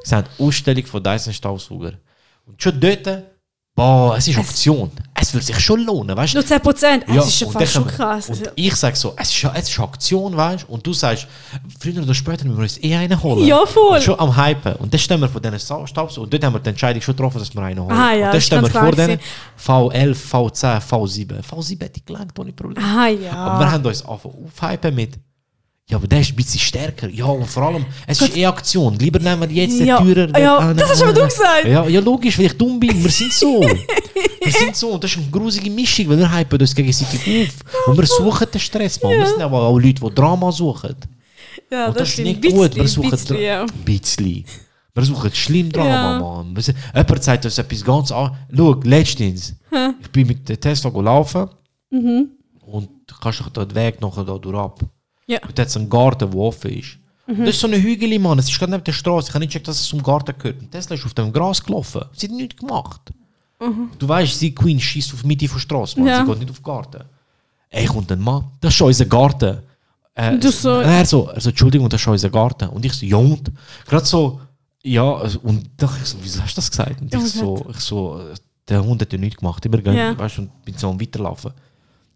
[0.04, 0.24] voll.
[0.38, 1.92] die Ausstellung von Dyson Staubsauger.
[2.46, 3.06] Und schon dort,
[3.76, 4.90] boah, es ist Option.
[5.18, 6.38] Es würde sich schon lohnen, weißt du?
[6.38, 7.08] Nur 10%.
[7.08, 8.28] Ja, das ist schon fast schon krass.
[8.28, 10.72] Und ich sage so, es ist, es ist Aktion, weißt du?
[10.72, 11.26] Und du sagst,
[11.80, 13.46] früher oder später müssen wir uns eh einen holen.
[13.46, 13.96] Ja, voll.
[13.96, 14.74] Und schon am Hypen.
[14.76, 17.38] Und dann stehen wir von diesen Staubs und dort haben wir die Entscheidung schon getroffen,
[17.38, 17.96] dass wir einen holen.
[17.96, 19.20] Ah, ja, und das dann stehen wir vor denen
[19.64, 21.42] V11, V10, V7.
[21.42, 22.82] V7 hätte ich gelangt, ohne Problem.
[22.82, 23.32] Ah, ja.
[23.32, 25.18] Aber wir haben uns angefangen aufhypen mit,
[25.88, 27.08] ja, aber der ist ein bisschen stärker.
[27.08, 28.98] Ja, und vor allem, es ist eh Aktion.
[28.98, 30.00] Lieber nehmen wir jetzt Ja.
[30.00, 30.38] den teurer.
[30.40, 31.64] Ja, Ah, das hast aber du gesagt.
[31.64, 33.02] Ja, ja, logisch, weil ich dumm bin.
[33.02, 33.60] Wir sind so.
[33.60, 34.90] wir sind so.
[34.92, 37.86] Und das ist eine grusige Mischung, weil wir hypen uns gegenseitig auf.
[37.88, 39.12] Und wir suchen den Stress, man.
[39.12, 40.96] Wir sind aber auch Leute, die Drama suchen.
[41.70, 42.42] ja, Und das, ist stimmt.
[42.42, 42.74] nicht gut.
[42.74, 43.62] Wir Bisschen, suchen bisschen, ja.
[43.62, 44.44] ein bisschen.
[44.94, 46.18] Wir suchen schlimm Drama, Ja.
[46.18, 46.56] Mann.
[46.96, 48.34] Jemand sagt uns etwas ganz an.
[48.56, 49.54] Schau, letztens,
[50.02, 51.48] ich bin mit der Tesla gelaufen
[51.90, 52.30] Mhm.
[52.62, 54.80] und du kannst doch den Weg nachher da durch ab.
[55.26, 55.38] Ja.
[55.42, 56.98] Und dort ist ein Garten, der offen ist.
[57.26, 57.40] Mhm.
[57.40, 58.38] Das ist so ein Hügel, Mann.
[58.38, 59.28] Es ist gerade neben der Straße.
[59.28, 60.60] Ich habe nicht gecheckt, dass es zum Garten gehört.
[60.60, 62.02] Und Tesla ist auf dem Gras gelaufen.
[62.12, 63.00] Sie hat nichts gemacht.
[63.98, 66.08] Du weißt, sie Queen schießt auf die Mitte der Straße, Mann.
[66.08, 66.20] Ja.
[66.24, 67.04] Sie geht nicht auf den Garten.
[67.70, 68.44] Ey, kommt ein Mann.
[68.60, 69.58] Das ist schon unser Garten.
[70.14, 72.68] Äh, Du so- er, so, er so, Entschuldigung, das ist schon unser Garten.
[72.68, 73.50] Und ich so, ja und?
[73.86, 74.40] Gerade so,
[74.82, 77.00] ja, also, und dann ich so, wieso hast du das gesagt?
[77.00, 78.20] Und ich so, ich so,
[78.68, 79.64] der Hund hat ja nichts gemacht.
[79.66, 80.16] Immer gehen, Ja.
[80.18, 81.52] weißt du, und bin so am Weiterlaufen.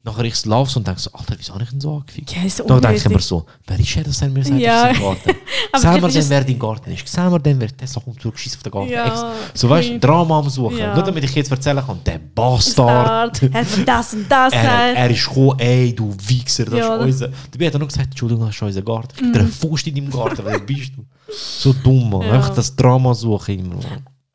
[0.02, 2.34] Nachher ich laufe so und denke so, Alter, wieso habe ich ihn so angefickt?
[2.34, 4.58] Ja, ist so Dann denke ich immer so, wer ist er, dass er mir sagt,
[4.58, 4.86] Ja.
[4.88, 5.30] das ist ein Garten?
[5.76, 7.06] Sehen wir dann, wer dein Garten ist?
[7.08, 8.90] Sehen wir dann, wer Tesla kommt zurückschießt auf den Garten?
[8.90, 9.98] Ja, So weißt du.
[10.00, 10.78] Drama am Suchen.
[10.78, 10.94] Ja.
[10.94, 13.42] Nur damit ich jetzt erzählen kann, der Bastard.
[13.42, 17.20] Er hat das und das Er, er ist gekommen, ey, du Wichser, das Ja, ist
[17.20, 17.28] das- unser.
[17.50, 19.08] Dabei hat er noch gesagt, Entschuldigung, das ist unser Garten.
[19.26, 21.04] Ich dir einen Fuß in deinem Garten, wer bist du?
[21.32, 22.22] So dumm, Mann.
[22.22, 22.32] Ja.
[22.32, 23.76] Einfach das Drama suchen immer.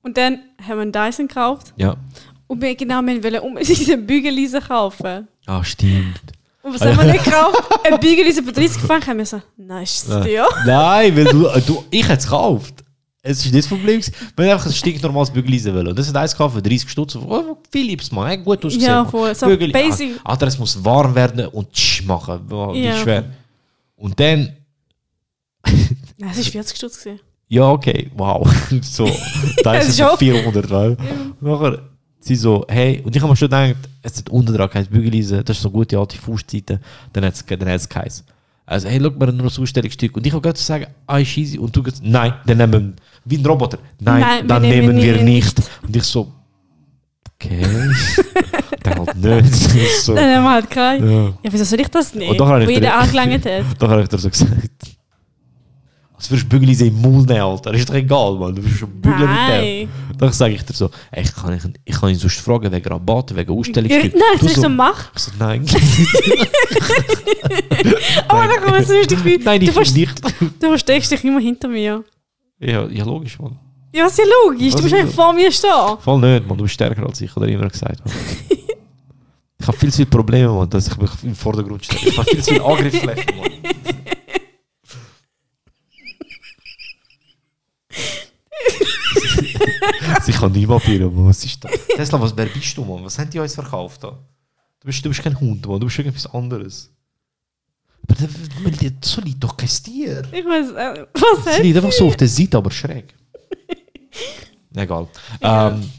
[0.03, 1.74] Und dann haben wir einen Dyson gekauft.
[1.76, 1.95] Ja.
[2.47, 5.28] Und wir genau, wir wollen unbedingt einen Bügeleisen kaufen.
[5.45, 6.19] Ah, stimmt.
[6.61, 7.63] Und was haben wir nicht gekauft?
[7.83, 9.07] Ein Bügeleisen für 30 Franken.
[9.11, 10.47] Haben wir so, nein, ist es dir?
[10.65, 12.73] Nein, weil du, du ich hätte es gekauft.
[13.21, 14.01] Es ist nicht das Problem.
[14.35, 15.87] Wir haben einfach ein stinknormales Bügeleisen wollen.
[15.87, 17.15] Und das hat eins gekauft für 30 Stutz.
[17.15, 18.29] Oh, Philips, man.
[18.31, 18.87] Hat gut ausgesehen.
[18.91, 19.11] Ja, Mann.
[19.11, 19.33] voll.
[19.35, 20.19] So Bügel- basic.
[20.23, 22.39] Ah, Alter, es muss warm werden und tsch machen.
[22.73, 22.95] Wie Ja.
[22.97, 23.25] schwer.
[23.95, 24.55] Und dann,
[26.17, 26.99] Nein, es war 40 Stutz.
[26.99, 27.19] gewesen.
[27.47, 28.47] ja, okay, wow.
[28.81, 29.09] so,
[29.63, 30.09] da ist es schon.
[30.11, 30.97] so 400, weil.
[31.41, 31.79] Nachher,
[32.26, 35.43] sie so, hey, und ich habe mir schon gedacht, es hat unten dran geheißen, Bügeleisen,
[35.45, 36.80] das ist so gute alte Fußzeiten.
[37.13, 38.26] Dann hat es dann hat's geheißen.
[38.65, 40.17] Also, hey, schau mal, nur ein Ausstellungsstück.
[40.17, 41.59] Und ich habe gerade sagen, ah, ist easy.
[41.59, 42.93] Und du gehst, nein, dann nehmen wir,
[43.26, 43.78] wie ein Roboter.
[43.99, 45.61] Nein, Nein, wir dann nehmen nehmen wir ihn nicht.
[45.84, 46.32] Und ich so,
[47.36, 47.61] okay.
[48.84, 49.53] dann halt nicht.
[50.01, 50.15] so.
[50.15, 51.11] Dann haben wir halt keinen.
[51.11, 51.26] Ja.
[51.26, 52.28] Ja, wieso soll ich das nicht?
[52.28, 53.63] Und ich Wo jeder angelangt hat.
[53.78, 54.94] Doch habe ich dir so gesagt.
[56.18, 57.74] Als würdest du Bügeleisen im Maul nehmen, Alter.
[57.74, 58.55] Ist doch egal, Mann.
[58.55, 59.36] Du bist schon Bügel mit dem.
[59.36, 59.89] Nein.
[60.18, 62.88] Dann sage ich dir so, ey, ich kann, ich, ich kann ihn sonst fragen wegen
[62.88, 64.13] Rabatt, wegen Ja, Ausstellungsstück.
[64.13, 65.11] Nein, das Du ist so mach.
[65.13, 65.66] Ich so, nein.
[68.28, 69.39] Aber dann kommt es richtig viel.
[69.43, 70.22] nein, du, ich verst nicht.
[70.61, 72.03] du versteckst dich immer hinter mir.
[72.59, 73.59] Ja, ja, logisch, Mann.
[73.93, 74.74] Ja, ist ja logisch.
[74.74, 75.70] Was Du musst eigentlich vor mir stehen.
[75.99, 76.57] Voll nicht, Mann.
[76.57, 78.01] Du bist stärker als ich, oder immer gesagt.
[79.59, 82.01] Ich habe viel zu viele Probleme, Mann, dass ich mich im Vordergrund stelle.
[82.09, 83.49] Ich habe viel zu viele Angriffsflächen, Mann.
[90.23, 91.27] Sie kann niemand papieren, Mann.
[91.27, 91.71] Was ist das?
[91.95, 93.03] Tesla, was, wer bist du, Mann?
[93.03, 94.09] Was haben die uns verkauft da?
[94.79, 95.79] Du bist, du bist kein Hund, Mann.
[95.79, 96.89] Du bist irgendwas anderes.
[98.07, 98.27] Aber da-
[98.63, 100.23] man- so liegt doch kein Tier.
[100.31, 103.13] Ich weiß, äh, was Sie liegt einfach so auf der Seite, aber schräg.
[104.75, 105.07] Egal.
[105.41, 105.89] Ähm,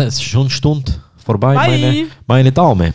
[0.00, 0.92] es ist schon eine Stunde
[1.24, 1.68] vorbei, Bye.
[1.78, 2.88] meine, meine Dame.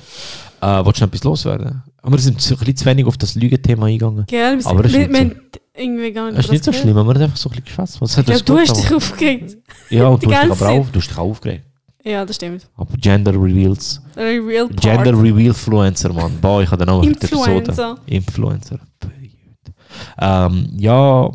[0.61, 1.83] Äh, willst du noch etwas loswerden?
[2.01, 4.25] Aber wir sind ein bisschen zu wenig auf das Lügenthema eingegangen.
[4.27, 5.35] Gell, wir, Aber das ist wir,
[5.75, 6.83] irgendwie gar nicht Das ist nicht so gehört.
[6.83, 8.01] schlimm, aber man hat einfach so ein bisschen geschwätzt.
[8.01, 9.57] Was hat Ja, das du hast dich aufgeregt.
[9.89, 11.65] Ja, und du hast dich aber auf, du hast dich aufgeregt.
[12.05, 12.69] Ja, das stimmt.
[12.75, 14.01] Aber Gender Reveals.
[14.13, 14.81] Part.
[14.81, 16.37] Gender Reveal Fluencer, Mann.
[16.41, 17.51] Boah, ich habe den Namen die Episode.
[17.51, 17.97] Influencer.
[18.05, 18.79] Influencer.
[20.19, 21.31] Ähm, ja,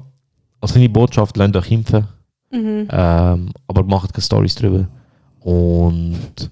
[0.60, 2.06] als kleine Botschaft, lernt euch impfen.
[2.50, 2.88] Mhm.
[2.90, 4.88] Ähm, aber macht keine Stories drüber.
[5.40, 6.50] Und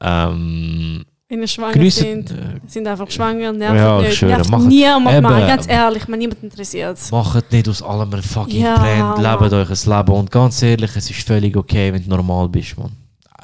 [0.00, 1.04] ähm,
[1.34, 4.18] Wenn ihr schwanger Geniessen- sind, äh, sind einfach schwanger, nervt Ja, ich nicht.
[4.18, 8.22] schwöre, nervt macht- niemand mal, ganz ehrlich, man niemand interessiert macht nicht aus allem ein
[8.22, 10.12] fucking Ja, Trend, lebt euch ein Leben.
[10.12, 12.92] Und ganz ehrlich, es ist völlig okay, wenn du normal bist, man.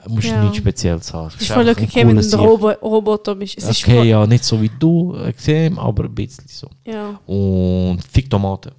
[0.04, 0.40] Du musst Ja.
[0.40, 1.26] nichts Spezielles haben.
[1.34, 3.58] Es ist voll okay, wenn du ein Robo Roboter bist.
[3.58, 6.68] Es Okay, ja, nicht so wie du, extrem, aber ein bisschen so.
[6.86, 7.18] ja.
[7.26, 8.70] Und fick Tomaten.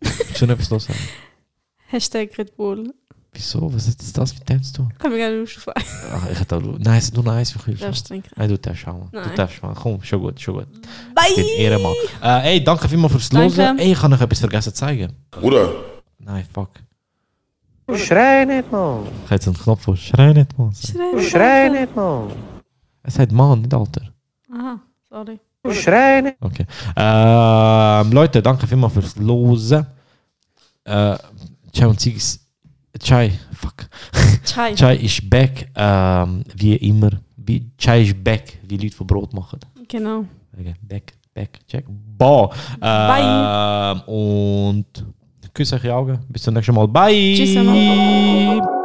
[0.34, 0.88] Schon etwas los.
[1.88, 2.94] Hashtag Red Bull.
[3.38, 3.72] Wieso?
[3.72, 4.92] Was ist das mit dem zu tun?
[4.98, 5.80] Kann mir gerne aufschreiben.
[6.12, 6.60] Ach, ich hätte auch...
[6.60, 8.04] Nein, es ist nur noch eins für Darfst Kühlschrank.
[8.04, 8.30] trinken.
[8.34, 8.84] Nein, du darfst.
[8.84, 9.30] Du Nein.
[9.36, 9.74] darfst schauen.
[9.76, 10.66] Komm, schon gut, schon gut.
[11.14, 11.24] Bye!
[11.30, 11.92] Ich bin Ehrenmann.
[12.20, 13.46] Äh, ey, danke vielmals fürs Danke.
[13.46, 13.78] Losen.
[13.78, 15.12] Ey, ich habe noch etwas vergessen zu zeigen.
[15.30, 15.70] Bruder,
[16.18, 16.70] Nein, fuck.
[17.94, 19.04] Schrei nicht, Mann.
[19.06, 19.96] Ich habe jetzt einen Knopf vor.
[19.96, 20.74] Schrei nicht, Mann.
[21.22, 22.32] Schrei nicht, Mann.
[23.04, 24.02] Es heißt Mann, nicht Alter.
[24.52, 25.38] Aha, sorry.
[25.70, 26.36] Schrei nicht.
[26.40, 26.66] Okay.
[26.96, 29.86] Ähm, Leute, danke vielmals fürs Losen.
[30.84, 31.16] Äh,
[31.72, 32.40] Chai und Zigis.
[32.98, 33.88] Chai, fuck.
[34.44, 34.74] Chai.
[34.74, 37.10] Chai ist back, ähm, wie immer.
[37.36, 39.60] Wie, Chai ist back, wie Leute von Brot machen.
[39.86, 40.24] Genau.
[40.58, 41.84] Okay, back, back, check.
[41.88, 42.50] Boah.
[42.80, 44.02] Bye.
[44.06, 44.86] Ähm, und
[45.54, 46.18] küsse euch die Augen.
[46.28, 46.88] Bis zum nächsten Mal.
[46.88, 47.34] Bye.
[47.36, 48.77] Tschüss.